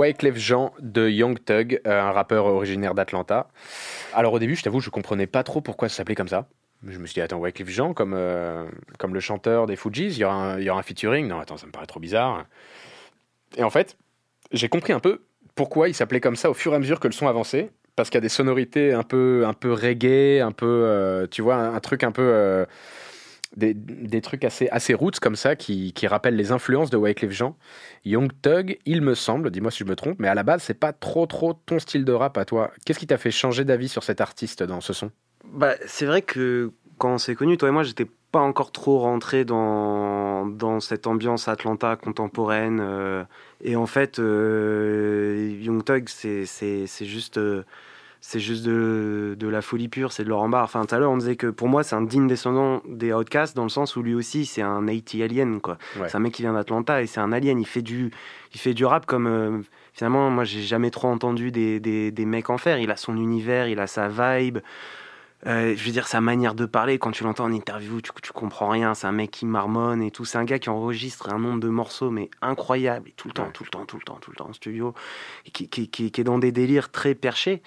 [0.09, 3.49] Wyclef Jean de Young Thug, euh, un rappeur originaire d'Atlanta.
[4.15, 6.49] Alors au début, je t'avoue, je comprenais pas trop pourquoi ça s'appelait comme ça.
[6.87, 8.67] Je me suis dit, attends, Wyclef Jean, comme, euh,
[8.99, 11.27] comme le chanteur des Fujis, il y, aura un, y un featuring.
[11.27, 12.47] Non, attends, ça me paraît trop bizarre.
[13.57, 13.99] Et en fait,
[14.53, 17.09] j'ai compris un peu pourquoi il s'appelait comme ça au fur et à mesure que
[17.09, 17.71] le son avançait.
[17.97, 21.43] Parce qu'il y a des sonorités un peu, un peu reggae, un peu, euh, tu
[21.43, 22.65] vois, un, truc un peu.
[23.57, 27.33] Des, des trucs assez, assez roots comme ça qui, qui rappellent les influences de Wyclef
[27.33, 27.57] Jean.
[28.05, 30.75] Young Thug, il me semble, dis-moi si je me trompe, mais à la base, c'est
[30.75, 32.71] pas trop trop ton style de rap à toi.
[32.85, 35.11] Qu'est-ce qui t'a fait changer d'avis sur cet artiste dans ce son?
[35.45, 39.45] Bah, c'est vrai que quand on s'est toi et moi, j'étais pas encore trop rentré
[39.45, 42.81] dans, dans cette ambiance Atlanta contemporaine.
[42.81, 43.25] euh,
[43.63, 47.65] et en fait, euh, Young Thug, c'est juste, euh,
[48.21, 50.65] c'est juste de, de la folie pure, c'est de Laurent Barre.
[50.65, 53.55] Enfin, tout à l'heure, on disait que pour moi, c'est un digne descendant des Outcasts,
[53.57, 55.61] dans le sens où lui aussi, c'est un 80 alien.
[55.61, 55.79] quoi.
[55.99, 56.09] Ouais.
[56.09, 57.59] C'est un mec qui vient d'Atlanta et c'est un alien.
[57.61, 58.11] Il fait du,
[58.55, 59.27] il fait du rap comme.
[59.27, 59.59] euh,
[59.93, 62.79] finalement, moi, j'ai jamais trop entendu des, des, des mecs en faire.
[62.79, 64.59] Il a son univers, il a sa vibe.
[65.47, 68.33] Euh, je veux dire, sa manière de parler, quand tu l'entends en interview, tu, tu
[68.33, 68.95] comprends rien.
[68.95, 70.25] C'est un mec qui marmonne et tout.
[70.25, 73.09] C'est un gars qui enregistre un nombre de morceaux, mais incroyable.
[73.09, 74.95] Et tout le temps, tout le temps, tout le temps, tout le temps en studio.
[75.47, 77.63] Et qui, qui, qui, qui est dans des délires très perchés.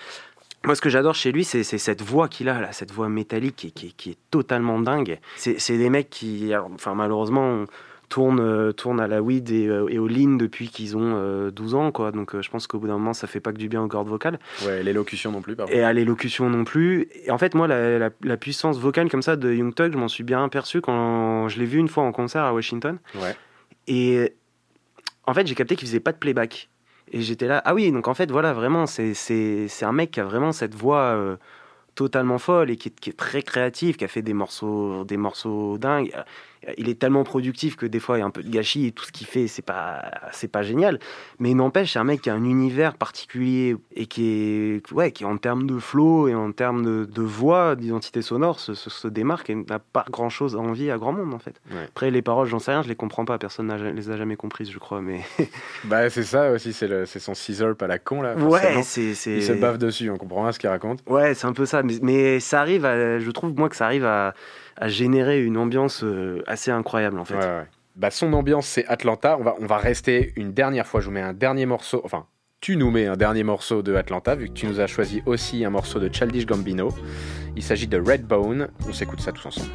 [0.66, 3.56] Moi, ce que j'adore chez lui, c'est cette voix qu'il a, là, cette voix métallique
[3.56, 5.20] qui, est- qui, est- qui est totalement dingue.
[5.36, 7.66] C'est des mecs qui, alors, enfin, malheureusement,
[8.10, 11.50] tournent, euh, tournent à la weed et, euh, et au lean depuis qu'ils ont euh,
[11.50, 12.12] 12 ans, quoi.
[12.12, 13.88] Donc, euh, je pense qu'au bout d'un moment, ça fait pas que du bien aux
[13.88, 14.38] cordes vocales.
[14.66, 17.08] Ouais, l'élocution non plus, par Et à l'élocution non plus.
[17.24, 19.98] Et en fait, moi, la, la- la puissance vocale comme ça de Young Thug, je
[19.98, 23.00] m'en suis bien aperçu quand je l'ai vu une fois en concert à Washington.
[23.16, 23.36] Ouais.
[23.88, 24.34] Et
[25.26, 26.70] en fait, j'ai capté qu'il faisait pas de playback.
[27.12, 30.24] Et j'étais là, ah oui, donc en fait, voilà, vraiment, c'est un mec qui a
[30.24, 31.36] vraiment cette voix euh,
[31.96, 35.78] totalement folle et qui qui est très créatif, qui a fait des morceaux, des morceaux
[35.78, 36.14] dingues.
[36.78, 38.92] Il est tellement productif que des fois, il y a un peu de gâchis et
[38.92, 41.00] tout ce qu'il fait, c'est pas, c'est pas génial.
[41.40, 45.26] Mais n'empêche, c'est un mec qui a un univers particulier et qui est, ouais, qui
[45.26, 49.08] en termes de flow et en termes de, de voix, d'identité sonore, se, se- se
[49.08, 51.60] démarque et n'a pas grand chose à envier à grand monde, en fait.
[51.72, 51.86] Ouais.
[51.88, 54.36] Après, les paroles, j'en sais rien, je les comprends pas, personne ne les a jamais
[54.36, 55.22] comprises, je crois, mais.
[55.86, 58.36] Bah, c'est ça aussi, c'est c'est son scissor à la con, là.
[58.36, 61.00] Ouais, c'est- c'est- Il se bave dessus, on comprend rien ce qu'il raconte.
[61.08, 61.82] Ouais, c'est un peu ça.
[61.82, 64.34] Mais, mais ça arrive, à, je trouve, moi, que ça arrive à,
[64.78, 67.38] à générer une ambiance euh, assez incroyable, en fait.
[67.96, 69.38] Bah, son ambiance, c'est Atlanta.
[69.40, 71.02] On va, on va rester une dernière fois.
[71.02, 72.02] Je vous mets un dernier morceau.
[72.06, 72.26] Enfin,
[72.62, 75.66] tu nous mets un dernier morceau de Atlanta, vu que tu nous as choisi aussi
[75.66, 76.90] un morceau de Childish Gambino.
[77.56, 78.70] Il s'agit de Redbone.
[78.88, 79.72] On s'écoute ça tous ensemble.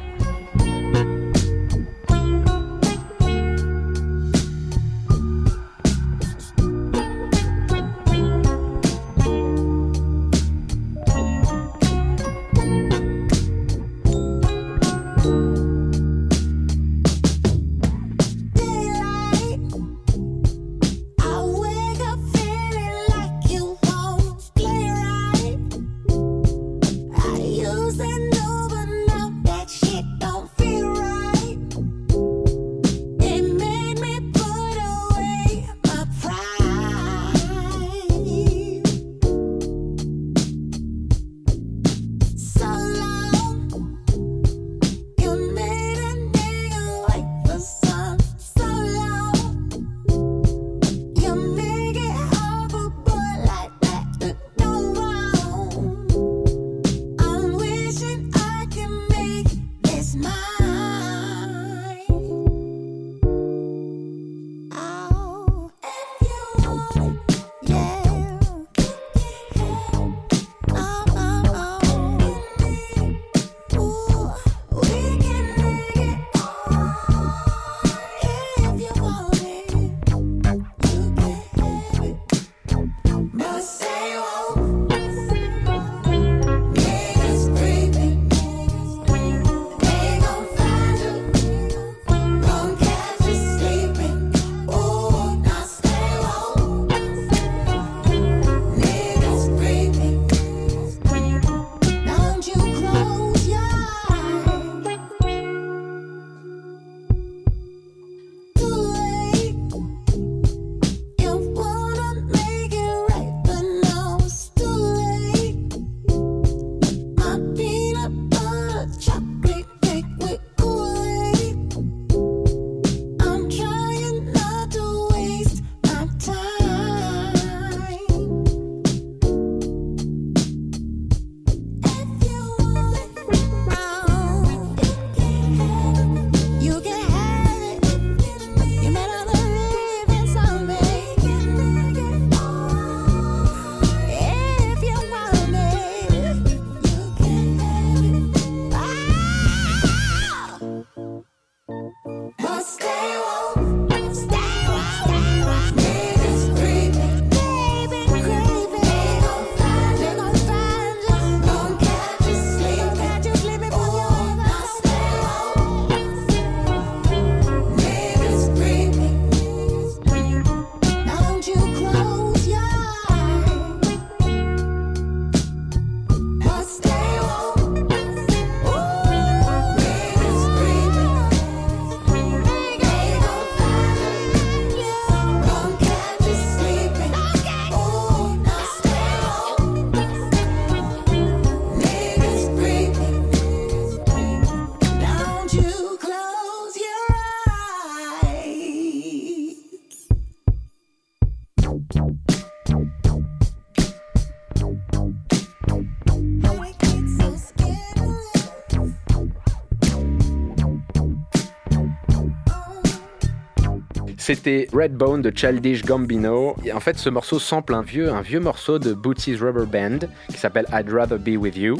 [214.27, 216.57] C'était Redbone de Childish Gambino.
[216.65, 220.05] Et en fait, ce morceau sample un vieux, un vieux morceau de Bootsy's Rubber Band
[220.27, 221.77] qui s'appelle I'd Rather Be With You.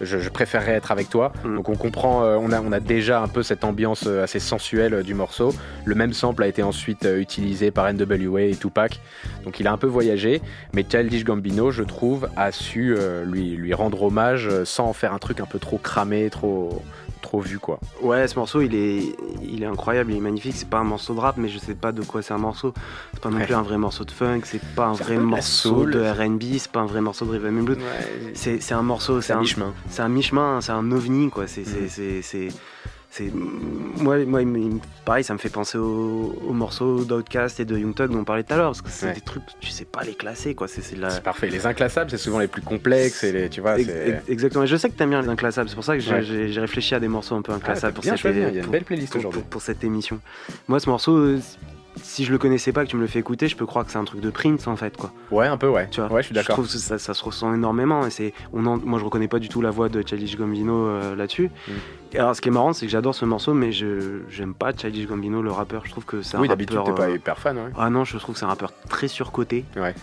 [0.00, 1.32] Je, je préférerais être avec toi.
[1.44, 4.40] Donc on comprend, euh, on, a, on a déjà un peu cette ambiance euh, assez
[4.40, 5.54] sensuelle euh, du morceau.
[5.84, 8.98] Le même sample a été ensuite utilisé par NWA et Tupac.
[9.44, 10.42] Donc il a un peu voyagé.
[10.72, 15.18] Mais Childish Gambino, je trouve, a su lui, lui rendre hommage sans en faire un
[15.18, 16.82] truc un peu trop cramé, trop,
[17.24, 17.80] trop vu quoi.
[18.02, 20.54] Ouais, ce morceau, il est, il est incroyable, il est magnifique.
[20.54, 22.72] C'est pas un morceau de rap, mais je sais pas de quoi c'est un morceau.
[23.14, 23.44] C'est pas non Ouais.
[23.46, 26.80] plus un vrai morceau de funk, c'est pas un vrai morceau de R&B, c'est pas
[26.80, 27.78] un vrai morceau de rhythm and blues.
[28.34, 29.72] C'est c'est un morceau, c'est un mi-chemin.
[29.88, 31.46] C'est un mi-chemin, c'est un ovni quoi.
[31.48, 32.50] C'est c'est- Mhm.
[33.16, 34.16] C'est moi
[35.04, 38.24] pareil, ça me fait penser aux, aux morceaux d'Outkast et de Young Thug dont on
[38.24, 39.12] parlait tout à l'heure parce que c'est Ouais.
[39.14, 40.66] des trucs tu sais pas les classer quoi.
[40.66, 41.46] C'est la parfait.
[41.48, 43.90] Les inclassables, c'est souvent les plus complexes et les, tu vois, Ex-
[44.28, 44.64] Exactement.
[44.64, 45.68] Et je sais que t'aimes bien les inclassables.
[45.68, 46.22] C'est pour ça que j'ai Ouais.
[46.22, 48.54] j'ai- j'ai réfléchi à des morceaux un peu inclassables t'as pour bien cette choisi, il
[48.56, 49.40] y a une belle playlist pour- aujourd'hui.
[49.42, 50.18] pour- pour cette émission.
[50.66, 51.36] Moi, ce morceau,
[52.02, 53.90] si je le connaissais pas, que tu me le fais écouter, je peux croire que
[53.92, 55.12] c'est un truc de Prince en fait, quoi.
[55.30, 55.88] Ouais, un peu, ouais.
[55.90, 56.54] Tu vois, Ouais, je suis d'accord.
[56.56, 58.06] trouve que ça, ça se ressent énormément.
[58.06, 60.86] Et c'est, on en- moi, je reconnais pas du tout la voix de Childish Gambino
[60.86, 61.50] euh, là-dessus.
[61.68, 61.72] Mm.
[62.12, 64.72] Et alors, ce qui est marrant, c'est que j'adore ce morceau, mais je j'aime pas
[64.72, 65.84] Childish Gambino, le rappeur.
[65.86, 66.94] Je trouve que c'est un Oui, d'habitude, rappeur.
[66.94, 67.70] t'es pas euh, hyper fan, ouais.
[67.76, 69.64] Ah non, je trouve que c'est un rappeur très surcoté.
[69.76, 69.94] Ouais.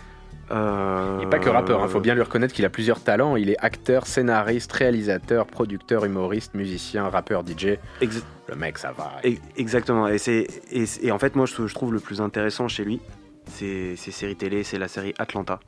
[0.51, 3.35] Euh, Et pas que rappeur, il faut bien lui reconnaître qu'il a plusieurs talents.
[3.35, 7.77] Il est acteur, scénariste, réalisateur, producteur, humoriste, musicien, rappeur, DJ.
[8.01, 9.13] Ex- Le mec, ça va.
[9.55, 10.07] Exactement.
[10.07, 12.99] Et, c'est, et, en fait, moi, je trouve le plus intéressant chez lui,
[13.47, 15.59] c'est ses séries télé, c'est la série Atlanta.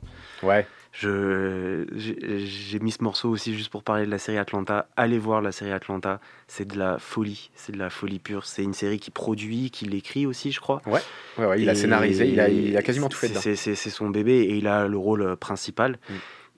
[0.42, 0.66] Ouais.
[0.96, 4.86] Je, j'ai, mis ce morceau aussi juste pour parler de la série Atlanta.
[4.96, 6.20] Allez voir la série Atlanta.
[6.46, 7.50] C'est de la folie.
[7.56, 8.46] C'est de la folie pure.
[8.46, 10.82] C'est une série qui produit, qui l'écrit aussi, je crois.
[10.86, 11.00] Ouais,
[11.36, 13.26] ouais, ouais, il a scénarisé, il a, il a quasiment tout fait
[13.56, 15.98] c'est- son bébé et il a le rôle euh, principal.
[16.08, 16.14] Mm.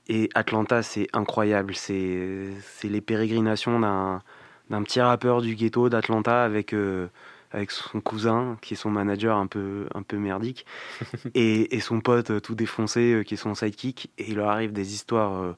[0.09, 1.75] Et Atlanta, c'est incroyable.
[1.75, 4.23] C'est, c'est les pérégrinations d'un,
[4.69, 7.07] d'un petit rappeur du ghetto d'Atlanta avec, euh,
[7.53, 10.67] avec son cousin qui est son manager un peu, un peu merdique
[11.35, 14.11] et, et son pote euh, tout défoncé euh, qui est son sidekick.
[14.19, 15.53] Et il leur arrive des histoires euh,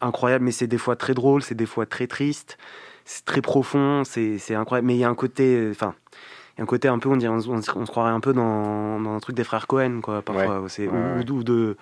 [0.00, 2.58] incroyables, mais c'est des fois très drôle, c'est des fois très triste,
[3.04, 4.86] c'est très profond, c'est, incroyable.
[4.86, 5.68] Mais il y a un côté.
[5.70, 5.94] Enfin.
[6.54, 8.20] Il y a un côté un peu, on, dirait, on, se- on se croirait un
[8.20, 10.60] peu dans, dans un truc des frères Cohen, quoi, parfois.
[10.60, 10.68] Ouais.
[10.68, 11.30] C'est, Ouais, ou, ouais.
[11.30, 11.78] ou de,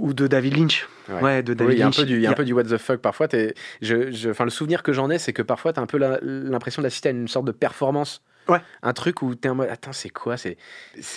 [0.00, 0.88] ou de David Lynch.
[1.20, 1.96] Ouais, de David Oui, il y a un Lynch.
[1.98, 3.28] peu du, il y a un peu du what the fuck parfois.
[3.28, 5.86] t'es- Je, je, enfin, le souvenir que j'en ai, c'est que parfois, tu as un
[5.86, 8.22] peu l'impression d'assister à une sorte de performance.
[8.48, 8.58] Ouais.
[8.82, 10.36] Un truc où tu es en mode Attends, c'est quoi?
[10.36, 10.56] C'est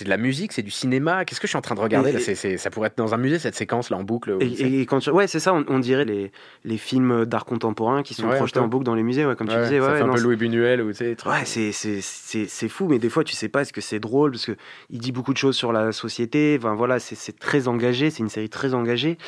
[0.04, 1.24] de la musique, c'est du cinéma?
[1.24, 2.10] Qu'est-ce que je suis en train de regarder?
[2.10, 2.12] Et-
[2.52, 4.36] là Ça pourrait être dans un musée cette séquence là en boucle.
[4.40, 6.30] Et, quand tu- ouais, c'est ça, on, on dirait les,
[6.64, 9.48] les films d'art contemporain qui sont Ouais, projetés en boucle dans les musées, ouais, comme
[9.48, 9.80] tu disais.
[9.80, 11.04] ça ouais, fait un non, peu Louis Buñuel ou tu.
[11.26, 14.56] Ouais, c'est, fou, mais des fois, tu sais pas est-ce que c'est drôle, parce que
[14.90, 16.56] il dit beaucoup de choses sur la société.
[16.58, 19.18] Enfin, voilà, c'est, c'est très engagé, c'est une série très engagée,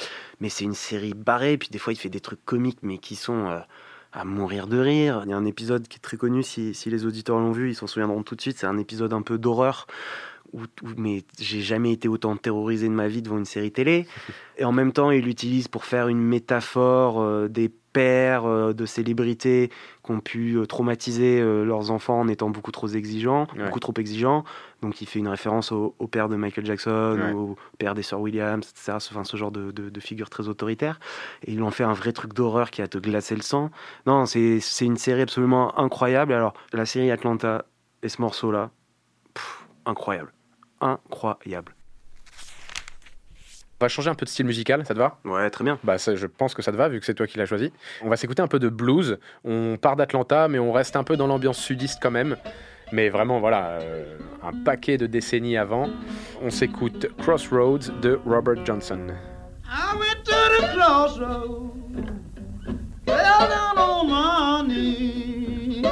[0.40, 1.56] mais c'est une série barrée.
[1.58, 3.58] Puis des fois, il fait des trucs comiques, mais qui sont euh,
[4.12, 5.22] à mourir de rire.
[5.24, 7.70] Il y a un épisode qui est très connu, si, si les auditeurs l'ont vu,
[7.70, 8.58] ils s'en souviendront tout de suite.
[8.58, 9.86] C'est un épisode un peu d'horreur.
[10.54, 14.06] Où, où- mais j'ai jamais été autant terrorisé de ma vie devant une série télé.
[14.56, 18.86] Et en même temps, il l'utilise pour faire une métaphore euh, des pères euh, de
[18.86, 19.70] célébrités
[20.04, 23.64] qui ont pu euh, traumatiser euh, leurs enfants en étant beaucoup trop exigeants, Ouais.
[23.64, 24.44] beaucoup trop exigeants.
[24.82, 27.32] Donc il fait une référence au, au père de Michael Jackson, Ouais.
[27.32, 28.98] au père des sœurs Williams, etc.
[29.00, 31.00] Ce, enfin, ce genre de, de, de figure très autoritaire.
[31.44, 33.70] Et il en fait un vrai truc d'horreur qui a te glacer le sang.
[34.06, 36.32] Non, c'est une série absolument incroyable.
[36.32, 37.64] Alors la série Atlanta
[38.04, 38.70] et ce morceau-là,
[39.86, 40.32] incroyable.
[40.80, 41.74] Incroyable.
[43.80, 45.18] On va changer un peu de style musical, ça te va?
[45.24, 45.78] Ouais, très bien.
[45.84, 47.72] Bah, ça, je pense que ça te va vu que c'est toi qui l'as choisi.
[48.02, 49.18] On va s'écouter un peu de blues.
[49.44, 52.36] On part d'Atlanta, mais on reste un peu dans l'ambiance sudiste quand même.
[52.90, 55.90] Mais vraiment, voilà, euh, un paquet de décennies avant.
[56.42, 58.98] On s'écoute Crossroads de Robert Johnson.
[59.64, 61.70] I went to the crossroads,
[63.06, 65.86] fell down on my knees.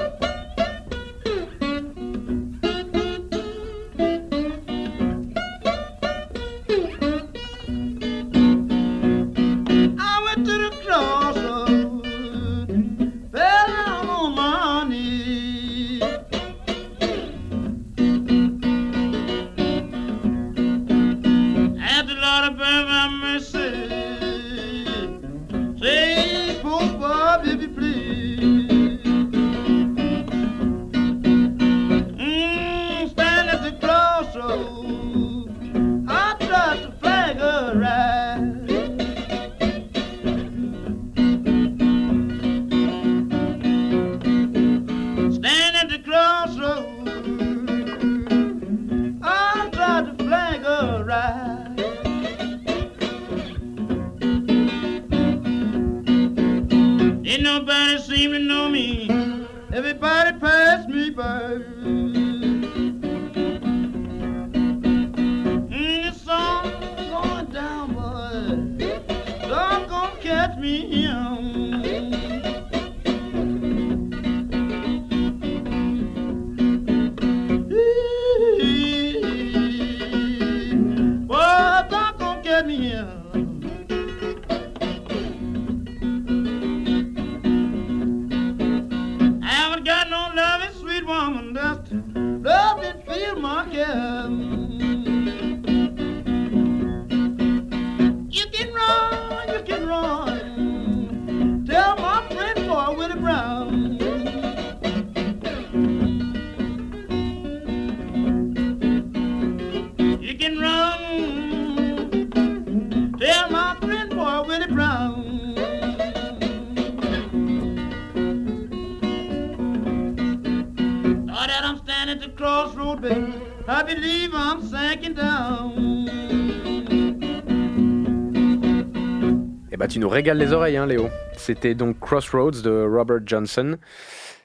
[130.17, 131.11] Régales les oreilles, hein, Léo.
[131.37, 133.77] C'était donc Crossroads de Robert Johnson.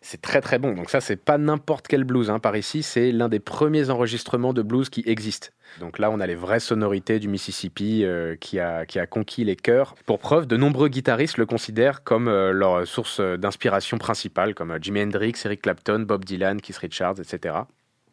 [0.01, 0.73] C'est très très bon.
[0.73, 2.29] Donc ça, c'est pas n'importe quel blues.
[2.29, 2.39] Hein.
[2.39, 5.47] Par ici, c'est l'un des premiers enregistrements de blues qui existent.
[5.79, 9.45] Donc là, on a les vraies sonorités du Mississippi euh, qui, a, qui a conquis
[9.45, 9.95] les cœurs.
[10.05, 14.77] Pour preuve, de nombreux guitaristes le considèrent comme euh, leur source d'inspiration principale, comme euh,
[14.81, 17.55] Jimi Hendrix, Eric Clapton, Bob Dylan, Keith Richards, etc.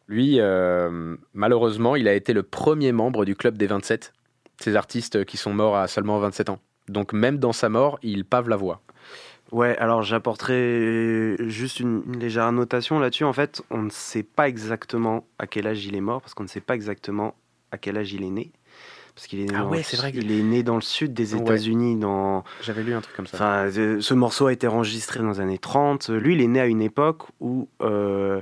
[0.07, 0.39] Lui,
[1.33, 4.13] malheureusement, il a été le premier membre du club des 27,
[4.61, 6.59] ces artistes qui sont morts à seulement 27 ans.
[6.89, 8.81] Donc même dans sa mort, il pave la voix.
[9.51, 13.23] Ouais, alors j'apporterai juste une, une légère annotation là-dessus.
[13.23, 16.43] En fait, on ne sait pas exactement à quel âge il est mort, parce qu'on
[16.43, 17.33] ne sait pas exactement
[17.71, 18.51] à quel âge il est né.
[19.15, 20.75] Parce qu'il est, né Ah dans ouais, le- c'est vrai que- il est né dans
[20.75, 21.41] le sud des Ouais.
[21.41, 23.35] États-Unis, dans J'avais lu un truc comme ça.
[23.37, 26.09] Enfin, euh, ce morceau a été enregistré dans les années 30.
[26.09, 28.41] Lui, il est né à une époque où euh,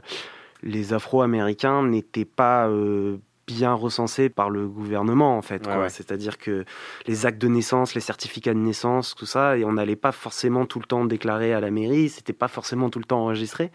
[0.61, 3.17] les Afro-Américains n'étaient pas euh,
[3.47, 5.65] bien recensés par le gouvernement, en fait.
[5.65, 5.81] Ouais, quoi.
[5.83, 5.89] ouais.
[5.89, 6.65] C'est-à-dire que
[7.07, 10.65] les actes de naissance, les certificats de naissance, tout ça, et on n'allait pas forcément
[10.65, 13.71] tout le temps déclarer à la mairie, c'était pas forcément tout le temps enregistré.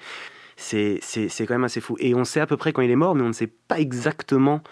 [0.57, 1.01] C'est
[1.41, 1.97] quand même assez fou.
[1.99, 3.81] Et on sait à peu près quand il est mort, mais on ne sait pas
[3.81, 4.63] exactement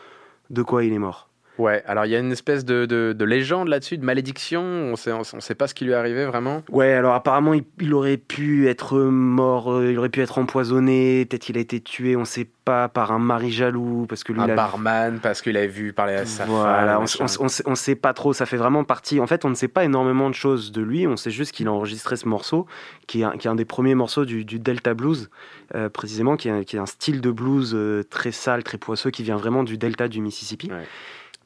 [0.51, 1.30] de quoi il est mort.
[1.59, 4.63] Ouais, alors il y a une espèce de, de- de légende là-dessus, de malédiction.
[4.63, 6.63] On sait, on sait pas ce qui lui est arrivé vraiment.
[6.71, 11.27] Ouais, alors apparemment, il, il aurait pu être mort, euh, il aurait pu être empoisonné,
[11.27, 14.41] peut-être qu'il a été tué, on sait pas, par un mari jaloux, parce que lui,
[14.41, 16.97] Un il a- barman parce qu'il avait vu parler à sa Voilà, femme.
[16.97, 17.27] on, machin.
[17.41, 19.21] on- on sait, on sait pas trop, ça fait vraiment partie.
[19.21, 21.69] En fait, on ne sait pas énormément de choses de lui, on sait juste qu'il
[21.69, 22.67] a enregistré ce morceau,
[23.07, 25.29] qui est un, qui est un des premiers morceaux du, du Delta Blues,
[25.75, 28.79] euh, précisément, qui est, un- qui est un style de blues euh, très sale, très
[28.79, 30.71] poisseux, qui vient vraiment du Delta du Mississippi.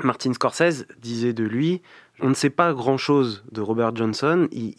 [0.03, 1.83] Martin Scorsese disait de lui
[2.21, 4.75] On ne sait pas grand chose de Robert Johnson, il,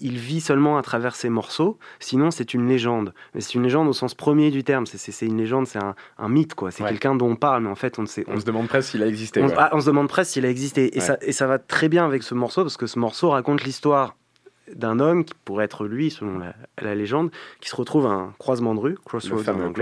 [0.00, 3.12] il vit seulement à travers ses morceaux, sinon c'est une légende.
[3.34, 6.28] Mais c'est une légende au sens premier du terme, c'est- une légende, c'est un, un
[6.28, 6.70] mythe, quoi.
[6.70, 6.88] C'est Ouais.
[6.90, 8.24] quelqu'un dont on parle, mais en fait on ne sait.
[8.28, 9.42] On se demande presque s'il a existé.
[9.42, 9.54] On, ouais.
[9.56, 10.96] ah, on se demande presque s'il a existé.
[10.96, 11.04] Et, Ouais.
[11.04, 14.16] ça, et ça va très bien avec ce morceau, parce que ce morceau raconte l'histoire
[14.74, 18.34] d'un homme qui pourrait être lui, selon la, la légende, qui se retrouve à un
[18.38, 19.72] croisement de rue, crossroads Le fameux.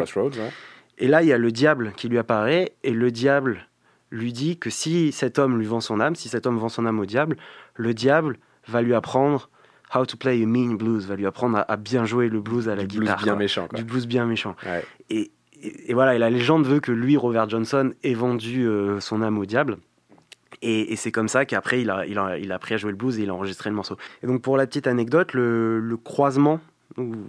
[0.99, 3.69] Et là, il y a le diable qui lui apparaît, et le diable
[4.11, 6.87] lui dit que si cet homme lui vend son âme, si cet homme vend son
[6.87, 7.37] âme au diable,
[7.75, 9.51] le diable va lui apprendre
[9.95, 12.69] how to play a mean blues, va lui apprendre à, à bien jouer le blues
[12.69, 13.23] à la Du blues guitare.
[13.23, 13.39] bien quoi.
[13.39, 13.67] méchant.
[13.69, 13.79] Quoi.
[13.79, 14.55] Du blues bien méchant.
[14.67, 14.85] Ouais.
[15.11, 15.31] Et,
[15.63, 19.23] et- et voilà, et la légende veut que lui, Robert Johnson, ait vendu euh, son
[19.23, 19.79] âme au diable.
[20.63, 22.91] Et, et c'est comme ça qu'après, il a, il, a, il a appris à jouer
[22.93, 23.97] le blues et il a enregistré le morceau.
[24.23, 26.61] Et donc, pour la petite anecdote, le, le croisement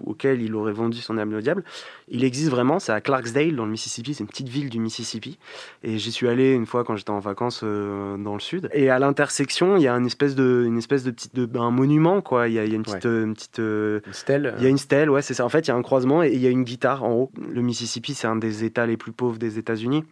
[0.06, 1.64] auquel il aurait vendu son âme au diable,
[2.08, 5.38] il existe vraiment, c'est à Clarksdale, dans le Mississippi, c'est une petite ville du Mississippi.
[5.84, 8.70] Et j'y suis allé une fois quand j'étais en vacances euh, dans le sud.
[8.74, 11.72] Et à l'intersection, il y a une espèce de, une espèce de petite, de, un
[11.72, 12.48] monument, quoi.
[12.48, 14.56] Il y a, il y a une petite, une petite euh, Une stèle.
[14.58, 15.46] il y a une stèle, ouais, c'est ça.
[15.46, 17.32] En fait, il y a un croisement et il y a une guitare en haut.
[17.50, 20.04] Le Mississippi, c'est un des États les plus pauvres des États-Unis.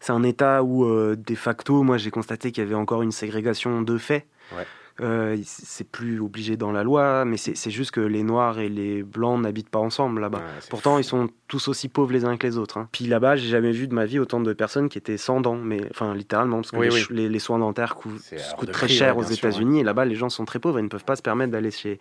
[0.00, 3.12] C'est un État où, euh, de facto, moi, j'ai constaté qu'il y avait encore une
[3.12, 4.26] ségrégation de fait.
[4.56, 4.66] Ouais.
[5.00, 9.02] Euh, c'est plus obligé dans la loi, mais c'est juste que les Noirs et les
[9.02, 10.38] Blancs n'habitent pas ensemble là-bas.
[10.38, 12.76] Ouais, Pourtant, ils sont tous aussi pauvres les uns que les autres.
[12.78, 12.88] hein.
[12.92, 15.56] Puis là-bas, j'ai jamais vu de ma vie autant de personnes qui étaient sans dents,
[15.56, 17.06] mais enfin littéralement, parce que Oui, les, oui.
[17.10, 18.20] les- les soins dentaires coûtent,
[18.58, 19.80] coûtent très prix, cher ouais, aux États-Unis.
[19.80, 21.98] Et là-bas, les gens sont très pauvres et ne peuvent pas se permettre d'aller chez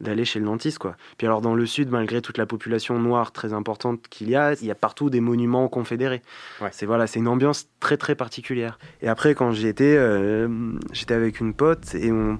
[0.00, 0.96] d'aller chez le dentiste quoi.
[1.18, 4.52] Puis alors dans le sud malgré toute la population noire très importante qu'il y a,
[4.54, 6.22] il y a partout des monuments confédérés.
[6.60, 6.68] Ouais.
[6.72, 8.78] C'est voilà, c'est une ambiance très très particulière.
[9.02, 10.48] Et après quand j'y étais euh,
[10.92, 12.38] j'étais avec une pote et on,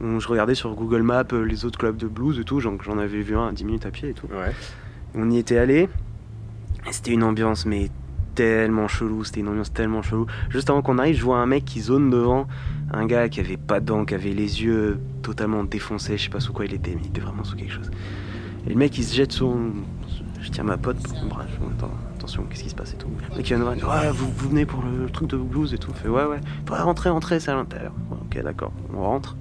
[0.00, 2.98] on- je regardais sur Google Maps euh, les autres clubs de blues et tout, j'en
[2.98, 4.26] avais vu un à 10 minutes à pied et tout.
[4.26, 4.52] Ouais.
[5.14, 5.88] On y était allé.
[6.90, 7.90] C'était une ambiance mais
[8.38, 10.26] tellement chelou, c'était une ambiance tellement chelou.
[10.48, 12.46] Juste avant qu'on arrive, je vois un mec qui zone devant,
[12.92, 16.30] un gars qui avait pas de dents, qui avait les yeux totalement défoncés, je sais
[16.30, 17.90] pas sous quoi il était, mais il était vraiment sous quelque chose.
[18.64, 19.56] Et le mec il se jette sur.
[20.40, 21.40] Je tiens ma pote pour
[22.14, 23.08] attention, qu'est-ce qui se passe et tout.
[23.32, 25.36] Le mec il vient nous voir, il ouais, vous, vous venez pour le, truc de
[25.36, 25.90] blues et tout.
[25.90, 26.38] On fait ouais, ouais.
[26.70, 27.92] Ouais, rentrez, rentrez, c'est à l'intérieur.
[28.12, 29.36] Ok, d'accord, on rentre.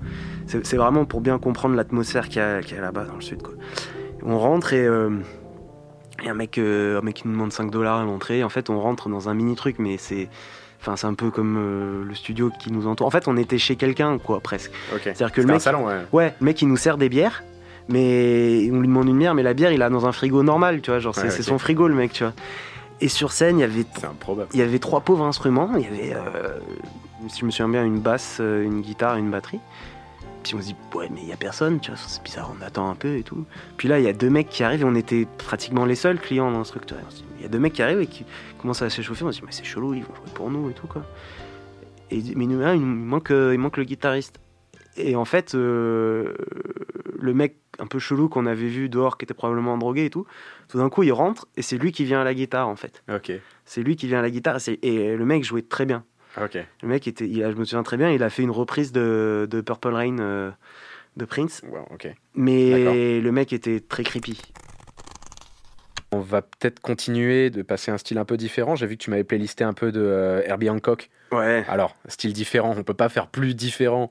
[0.47, 3.21] C'est vraiment pour bien comprendre l'atmosphère qu'il y a, qu'il y a là-bas dans le
[3.21, 3.53] sud, quoi.
[4.23, 4.87] On rentre et.
[4.87, 5.11] euh,
[6.19, 8.43] il y a un mec, euh, un mec qui nous demande 5 dollars à l'entrée.
[8.43, 10.27] En fait, on rentre dans un mini truc, mais c'est.
[10.79, 13.07] Enfin, c'est un peu comme euh, le studio qui nous entoure.
[13.07, 14.71] En fait, on était chez quelqu'un, quoi, presque.
[15.03, 15.61] C'est-à-dire que le C'était un mec.
[15.61, 15.95] salon, ouais.
[16.13, 17.43] Ouais, le mec, il nous sert des bières,
[17.89, 20.81] mais on lui demande une bière, mais la bière, il a dans un frigo normal,
[20.81, 20.99] tu vois.
[20.99, 22.33] Genre, c'est Ouais, son frigo, le mec, tu vois.
[23.01, 23.85] Et sur scène, il y avait.
[24.53, 25.71] Il y avait trois pauvres instruments.
[25.77, 26.59] Il y avait, euh,
[27.27, 29.59] si je me souviens bien, une basse, une guitare et une batterie.
[30.47, 32.63] Puis on se dit, ouais, mais il y a personne, tu vois, c'est bizarre, on
[32.63, 33.45] attend un peu et tout.
[33.75, 36.19] Puis là, il y a deux mecs qui arrivent et on était pratiquement les seuls
[36.19, 36.85] clients dans se dit,
[37.37, 38.25] Il y a deux mecs qui arrivent et qui
[38.57, 39.25] commencent à s'échauffer.
[39.25, 41.03] On se dit, mais c'est chelou, ils vont jouer pour nous et tout, quoi.
[42.11, 44.39] Et mais il, il manque, euh, il manque le guitariste.
[44.95, 46.33] Et en fait, euh,
[47.19, 50.25] le mec un peu chelou qu'on avait vu dehors, qui était probablement drogué et tout,
[50.69, 53.03] tout d'un coup, il rentre et c'est lui qui vient à la guitare, en fait.
[53.13, 53.31] Ok.
[53.65, 56.05] C'est lui qui vient à la guitare et le mec jouait très bien.
[56.41, 56.57] Ok.
[56.83, 58.91] Le mec était, il a- je me souviens très bien, il a fait une reprise
[58.91, 60.51] de, de Purple Rain euh,
[61.17, 61.61] de Prince.
[62.35, 64.39] Mais le mec était très creepy.
[66.13, 68.75] On va peut-être continuer de passer un style un peu différent.
[68.75, 71.09] J'ai vu que tu m'avais playlisté un peu de euh, Herbie Hancock.
[71.33, 71.65] Ouais.
[71.67, 74.07] Alors, style différent, on peut pas faire plus différent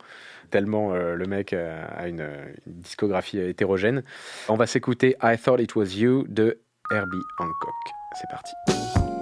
[0.51, 2.21] tellement euh, le mec euh, a une,
[2.67, 4.05] une discographie hétérogène.
[4.49, 6.59] On va s'écouter I Thought It Was You de
[6.93, 7.75] Herbie Hancock.
[8.21, 9.16] C'est parti.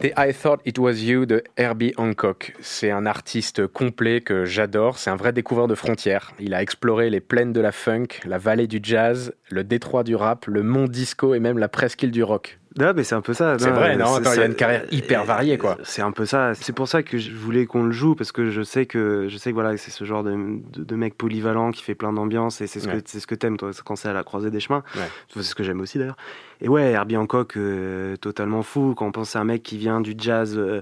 [0.00, 2.54] C'était I Thought It Was You de Herbie Hancock.
[2.60, 4.96] C'est un artiste complet que j'adore.
[4.96, 6.34] C'est un vrai découvreur de frontières.
[6.38, 10.14] Il a exploré les plaines de la funk, la vallée du jazz, le détroit du
[10.14, 12.60] rap, le mont disco et même la presqu'île du rock.
[12.78, 13.58] Non, mais c'est un peu ça.
[13.58, 15.76] C'est vrai, non c'est- Attends, il a une carrière hyper variée, quoi.
[15.82, 16.54] C'est un peu ça.
[16.54, 19.36] C'est pour ça que je voulais qu'on le joue parce que je sais que je
[19.36, 20.32] sais que voilà, c'est ce genre de,
[20.72, 23.02] de, de mec polyvalent qui fait plein d'ambiance et c'est ce Ouais.
[23.02, 24.82] que ce que t'aimes toi quand c'est à la croisée des chemins.
[24.96, 25.02] Ouais.
[25.34, 26.16] C'est ce que j'aime aussi d'ailleurs.
[26.60, 28.94] Et ouais, Herbie Hancock, euh, totalement fou.
[28.96, 30.80] Quand on pense à un mec qui vient du jazz euh,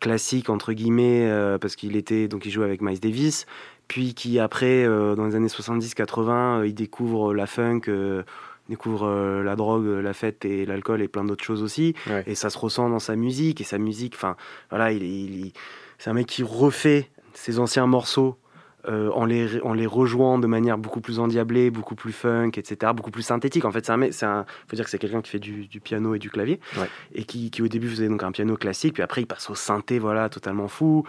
[0.00, 3.46] classique entre guillemets euh, parce qu'il était donc il jouait avec Miles Davis,
[3.88, 7.82] puis qui après euh, dans les années 70-80 euh, il découvre la funk.
[8.68, 11.94] Découvre euh, la drogue, la fête et l'alcool et plein d'autres choses aussi.
[12.08, 12.24] Ouais.
[12.26, 13.60] Et ça se ressent dans sa musique.
[13.60, 14.36] Et sa musique, enfin,
[14.70, 15.52] voilà, il, il- il-
[15.98, 18.36] c'est un mec qui refait ses anciens morceaux
[18.86, 22.92] euh, en, les, en les rejoignant de manière beaucoup plus endiablée, beaucoup plus funk, etc.,
[22.94, 23.64] beaucoup plus synthétique.
[23.64, 25.66] En fait, c'est un mec, c'est un, faut dire que c'est quelqu'un qui fait du,
[25.66, 26.86] du piano et du clavier Ouais.
[27.14, 29.54] et qui, qui au début faisait donc un piano classique, puis après il passe au
[29.54, 31.04] synthé, voilà, totalement fou.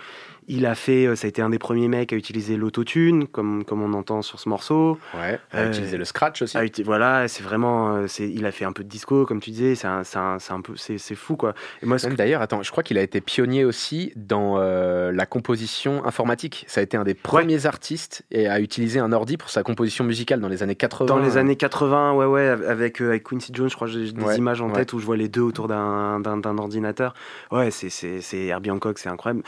[0.47, 3.65] Il a fait, euh, ça a été un des premiers mecs à utiliser l'autotune, comme,
[3.65, 4.99] comme on entend sur ce morceau.
[5.17, 6.57] Ouais, à Euh, utiliser le scratch aussi.
[6.57, 9.75] uti- voilà, c'est vraiment, euh, il a fait un peu de disco, comme tu disais,
[9.75, 11.53] c'est un, c'est un, c'est un peu, c'est, c'est fou quoi.
[11.81, 16.05] Et moi, D'ailleurs, attends, je crois qu'il a été pionnier aussi dans euh, la composition
[16.05, 16.65] informatique.
[16.67, 20.03] Ça a été un des premiers artistes et à utiliser un ordi pour sa composition
[20.03, 21.07] musicale dans les années 80.
[21.07, 24.11] Dans les années 80, ouais, ouais, avec, euh, avec Quincy Jones, je crois que j'ai
[24.11, 24.73] des Ouais, images en ouais.
[24.73, 27.13] tête où je vois les deux autour d'un, d'un, d'un ordinateur.
[27.51, 29.43] Ouais, c'est, c'est, c'est Herbie Hancock, c'est incroyable.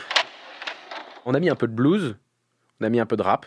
[1.27, 2.15] On a mis un peu de blues,
[2.79, 3.45] on a mis un peu de rap.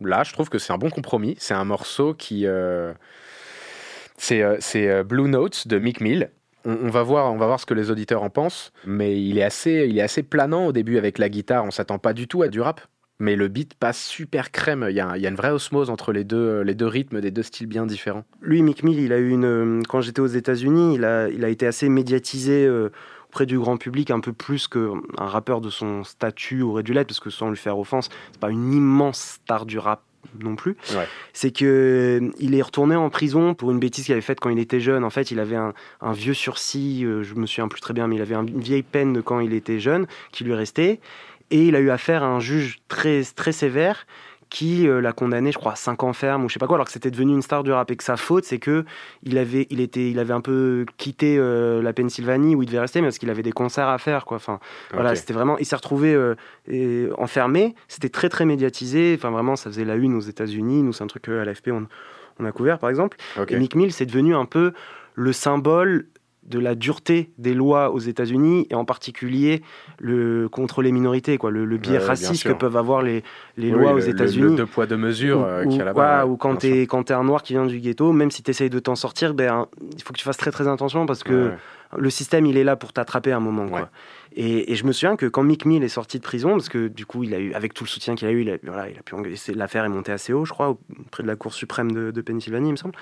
[0.00, 1.36] Là, je trouve que c'est un bon compromis.
[1.38, 2.46] C'est un morceau qui.
[2.46, 2.94] euh,
[4.16, 6.30] C'est euh, euh, Blue Notes de Mick Mill.
[6.64, 8.72] On, va voir, on va voir ce que les auditeurs en pensent.
[8.86, 11.62] Mais il est assez, il est assez planant au début avec la guitare.
[11.64, 12.80] On s'attend pas du tout à du rap.
[13.18, 14.86] Mais le beat passe super crème.
[14.88, 17.66] Il y a, une vraie osmose entre les deux, les deux rythmes des deux styles
[17.66, 18.24] bien différents.
[18.40, 19.82] Lui, Mick Mill, il a eu une.
[19.86, 22.66] Quand j'étais aux États-Unis, il a, il a été assez médiatisé
[23.32, 27.06] auprès du grand public, un peu plus qu'un rappeur de son statut aurait dû l'être,
[27.08, 30.02] parce que sans lui faire offense, c'est pas une immense star du rap
[30.38, 30.76] non plus.
[30.94, 31.08] Ouais.
[31.32, 34.58] C'est que il est retourné en prison pour une bêtise qu'il avait faite quand il
[34.58, 35.02] était jeune.
[35.02, 35.72] En fait, il avait un,
[36.02, 38.60] un vieux sursis, euh, je me souviens plus très bien, mais il avait un- une
[38.60, 41.00] vieille peine de quand il était jeune qui lui restait.
[41.50, 44.06] Et il a eu affaire à un juge très, très sévère
[44.52, 46.76] qui euh, l'a condamné, je crois, à 5 ans ferme ou je sais pas quoi,
[46.76, 47.90] alors que c'était devenu une star du rap.
[47.90, 48.84] Et que sa faute, c'est que
[49.22, 52.80] il avait, il était, il avait un peu quitté euh, la Pennsylvanie où il devait
[52.80, 54.36] rester, mais parce qu'il avait des concerts à faire, quoi.
[54.36, 54.60] Enfin,
[54.92, 56.34] voilà, c'était vraiment, il s'est retrouvé euh,
[56.68, 57.74] et- enfermé.
[57.88, 59.14] C'était très, très médiatisé.
[59.18, 60.82] Enfin, vraiment, ça faisait la une aux États-Unis.
[60.82, 61.86] Nous, c'est un truc à l'AFP, on,
[62.38, 63.16] on a couvert, par exemple.
[63.40, 63.52] Ok.
[63.52, 64.72] Et Mick Mill, c'est devenu un peu
[65.14, 66.08] le symbole
[66.44, 69.62] de la dureté des lois aux États-Unis et en particulier
[70.00, 73.22] le contre les minorités quoi le, le biais raciste que peuvent avoir les,
[73.56, 75.78] les Oui, lois le- aux États-Unis Le deux poids deux mesures ou, euh, ou- qu'il
[75.78, 76.18] y a là-bas.
[76.18, 78.42] ouais, ouais, ou quand t'es quand t'es un noir qui vient du ghetto même si
[78.42, 79.66] t'essayes de t'en sortir ben
[79.96, 81.56] il faut que tu fasses très très attention parce que Ouais,
[81.98, 83.90] le système il est là pour t'attraper à un moment quoi.
[84.34, 86.88] Et, et je me souviens que quand Mick Mill est sorti de prison parce que
[86.88, 88.88] du coup il a eu avec tout le soutien qu'il a eu il a, voilà,
[88.88, 89.14] il a pu
[89.54, 92.70] l'affaire est montée assez haut je crois auprès de la Cour suprême de, de Pennsylvanie
[92.70, 92.94] il me semble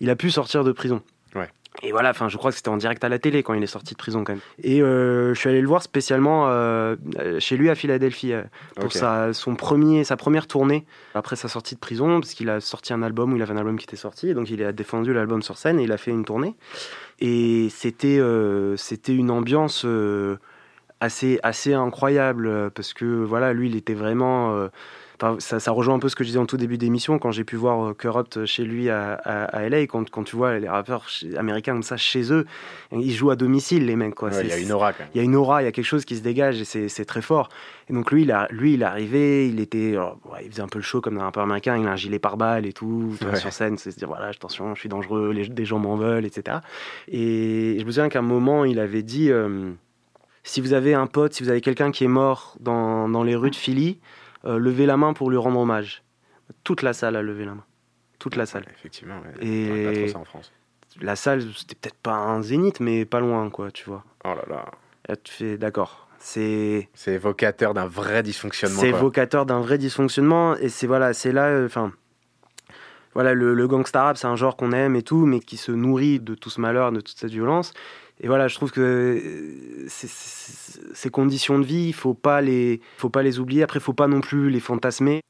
[0.00, 1.00] il a pu sortir de prison
[1.34, 1.48] Ouais.
[1.82, 3.66] Et voilà, enfin, je crois que c'était en direct à la télé quand il est
[3.66, 4.42] sorti de prison quand même.
[4.62, 8.42] Et euh, je suis allé le voir spécialement euh, euh, chez lui à Philadelphie euh,
[8.76, 12.60] pour sa, son premier, sa première tournée après sa sortie de prison, parce qu'il a
[12.60, 14.72] sorti un album où il avait un album qui était sorti, et donc il a
[14.72, 16.54] défendu l'album sur scène et il a fait une tournée.
[17.20, 18.20] Et c'était
[18.76, 19.86] c'était une ambiance
[21.00, 24.68] assez, assez incroyable parce que voilà, lui, il était vraiment.
[25.22, 27.18] Euh, enfin, ça, ça rejoint un peu ce que je disais en tout début d'émission
[27.18, 29.82] quand j'ai pu voir euh, Corrupt chez lui à, à, à LA.
[29.86, 32.46] Quand, quand tu vois les rappeurs américains comme ça chez eux,
[32.92, 34.20] ils jouent à domicile, les mecs.
[34.22, 35.08] Ouais, il y a une aura quand même.
[35.14, 37.04] il y a une aura, il y a quelque chose qui se dégage et c'est
[37.04, 37.48] très fort.
[37.88, 40.62] Et donc lui, il, a, lui, il est arrivé, il était, alors, ouais, il faisait
[40.62, 43.14] un peu le show comme un rappeur américain, il a un gilet pare-balles et tout,
[43.24, 43.36] Ouais.
[43.36, 46.24] sur scène, c'est se dire voilà, attention, je suis dangereux, les, des gens m'en veulent,
[46.24, 46.58] etc.
[47.08, 49.70] Et je me souviens qu'à un moment, il avait dit euh,
[50.42, 53.36] si vous avez un pote, si vous avez quelqu'un qui est mort dans, dans les
[53.36, 53.98] rues de Philly,
[54.46, 56.02] euh, levez la main pour lui rendre hommage.
[56.62, 57.64] Toute la salle a levé la main.
[58.18, 58.64] Toute la salle.
[58.78, 59.46] Effectivement, ouais.
[59.46, 60.52] Et On a pas trop ça en France.
[61.00, 64.04] la salle, c'était peut-être pas un zénith, mais pas loin, quoi, tu vois.
[64.24, 64.64] Oh là là.
[65.08, 66.08] Là, tu fais d'accord.
[66.18, 68.80] C'est C'est évocateur d'un vrai dysfonctionnement.
[68.80, 71.92] c'est évocateur d'un vrai dysfonctionnement et c'est voilà, c'est là, euh, enfin.
[73.12, 75.70] voilà, le, le gangsta rap, c'est un genre qu'on aime et tout, mais qui se
[75.72, 77.74] nourrit de tout ce malheur, de toute cette violence.
[78.24, 83.10] Et voilà, je trouve que euh, ces conditions de vie, il faut pas les, faut
[83.10, 83.62] pas les oublier.
[83.62, 85.20] Après, faut pas non plus les fantasmer.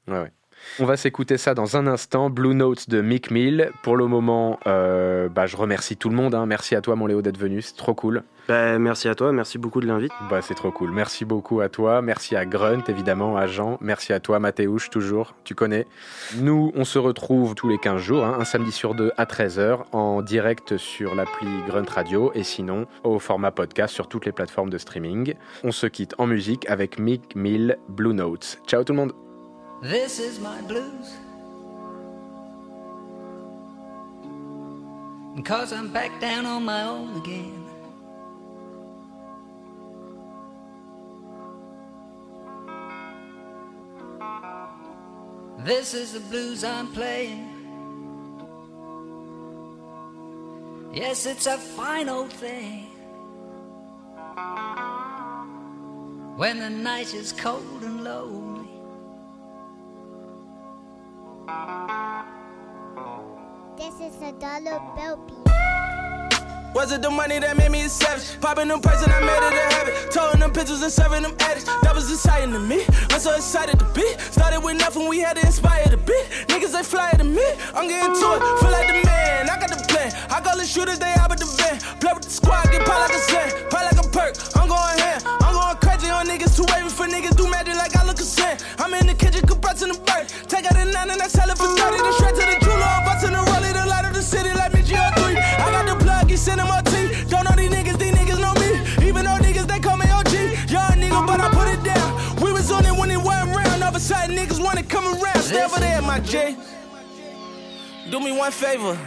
[0.81, 2.31] On va s'écouter ça dans un instant.
[2.31, 3.70] Blue Notes de Mick Mill.
[3.82, 6.35] Pour le moment, euh, bah, je remercie tout le monde.
[6.35, 6.47] hein.
[6.47, 7.62] Merci à toi, mon Léo, d'être venu.
[7.62, 8.23] C'est trop cool.
[8.47, 10.12] Ben, merci à toi, merci beaucoup de l'invite.
[10.28, 10.91] Bah, c'est trop cool.
[10.91, 12.03] Merci beaucoup à toi.
[12.03, 13.78] Merci à Grunt, évidemment, à Jean.
[13.81, 15.35] Merci à toi, Mathéouche, toujours.
[15.45, 15.86] Tu connais.
[16.36, 19.85] Nous, on se retrouve tous les 15 jours, hein, un samedi sur deux à 13h,
[19.93, 24.69] en direct sur l'appli Grunt Radio et sinon au format podcast sur toutes les plateformes
[24.70, 25.35] de streaming.
[25.62, 28.61] On se quitte en musique avec Mick Mill Blue Notes.
[28.66, 29.23] Ciao tout le monde.
[29.82, 31.12] This is my blues.
[35.34, 37.64] And Cause I'm back down on my own again.
[45.64, 47.51] This is the blues I'm playing.
[50.92, 52.90] Yes, it's a fine old thing.
[56.36, 58.43] When the night is cold and lonely.
[63.76, 65.52] This is a dollar bill piece.
[66.74, 68.40] Was it the money that made me a savage?
[68.40, 70.10] Popping them prices, I made it a habit.
[70.10, 71.64] Towing them pictures and serving them addicts.
[71.82, 72.86] That was exciting to me.
[73.10, 74.08] I'm so excited to be.
[74.32, 76.24] Started with nothing, we had to inspire the beat.
[76.48, 77.44] Niggas, they fly to me.
[77.74, 79.50] I'm getting to it, feel like the man.
[79.50, 80.16] I got the plan.
[80.30, 81.76] I call the shooters, they out with the van.
[82.00, 83.52] Play with the squad, get pop like a sand.
[83.68, 84.32] Pop like a perk.
[84.56, 85.20] I'm going ham.
[85.44, 87.74] I'm going crazy on niggas, too wavy for niggas, do magic.
[88.78, 90.28] I'm in the kitchen, compressing the bird.
[90.48, 91.98] Take out a nine and I sell it for 30.
[91.98, 94.72] The shred to the jeweler, I'm busting the rollie, the light of the city like
[94.74, 95.36] me GO3.
[95.36, 97.24] I got the plug, he sending my tea.
[97.28, 98.70] Don't know these niggas, these niggas know me.
[99.09, 100.35] Even though niggas, they call me OG.
[100.70, 102.09] Young nigga, but I put it down.
[102.43, 103.82] We was on it when it wasn't round.
[103.82, 105.43] All of a sudden, niggas wanna come around.
[105.43, 106.56] Stay over there, my J.
[108.10, 108.98] Do me one favor.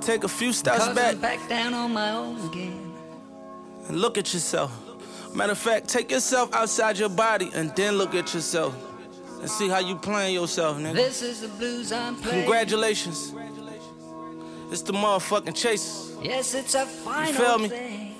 [0.00, 1.20] Take a few steps back.
[1.20, 2.92] Back down on my own again.
[3.88, 4.83] And look at yourself.
[5.34, 8.76] Matter of fact, take yourself outside your body and then look at yourself.
[9.40, 10.94] And see how you playing yourself, nigga.
[10.94, 12.42] This is the blues I'm playing.
[12.44, 13.34] Congratulations.
[14.70, 16.16] It's the motherfucking chase.
[16.22, 17.68] Yes, it's a final feel me?
[17.68, 18.10] thing.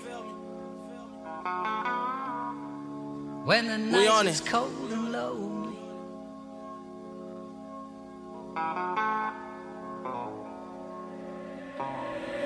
[3.44, 4.46] When the We on is it.
[4.46, 5.76] cold and lonely.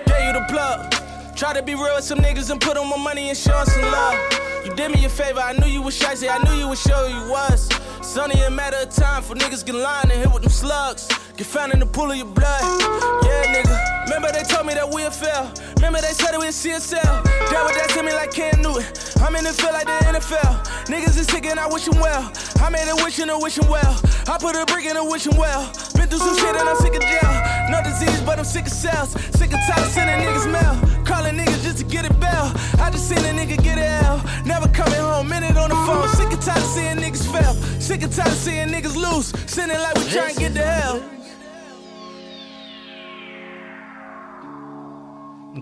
[0.07, 1.08] Gave you the plug.
[1.39, 3.83] Try to be real with some niggas and put on my money and show some
[3.83, 4.19] love.
[4.65, 7.07] You did me a favor, I knew you was shicey, I knew you would show
[7.07, 7.69] you was.
[7.99, 11.07] It's only a matter of time for niggas get lying and hit with them slugs.
[11.39, 12.83] Get found in the pool of your blood.
[13.23, 14.11] Yeah, nigga.
[14.11, 15.47] Remember they told me that we'd fail.
[15.77, 16.99] Remember they said it was CSL.
[16.99, 18.83] That what that to me like Cam Newton.
[19.23, 20.67] I'm in the field like the NFL.
[20.91, 22.27] Niggas is sick and I wish them well.
[22.59, 23.95] I made a wish and a wish 'em well.
[24.27, 25.63] I put a brick in a wish 'em well.
[25.95, 27.35] Been through some shit and I'm sick of jail.
[27.71, 29.15] No disease, but I'm sick of cells.
[29.39, 30.75] Sick of of sending niggas mail.
[31.07, 32.51] Calling niggas just to get a bell.
[32.83, 34.19] I just seen a nigga get a L.
[34.45, 36.09] Never coming home, minute on the phone.
[36.19, 37.55] Sick of tired of seeing niggas fail.
[37.79, 39.31] Sick of tired of seeing niggas lose.
[39.47, 40.99] Sending like we trying to get to hell.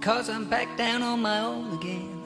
[0.00, 2.22] Cause I'm back down on my own again.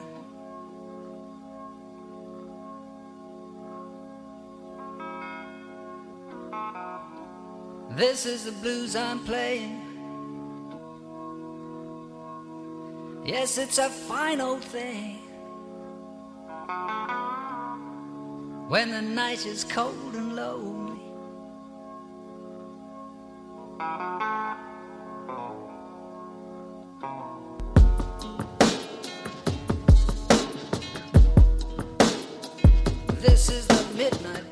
[7.95, 9.81] This is the blues I'm playing.
[13.25, 15.19] Yes, it's a fine old thing.
[18.67, 20.81] When the night is cold and lonely.
[33.21, 34.50] This is the midnight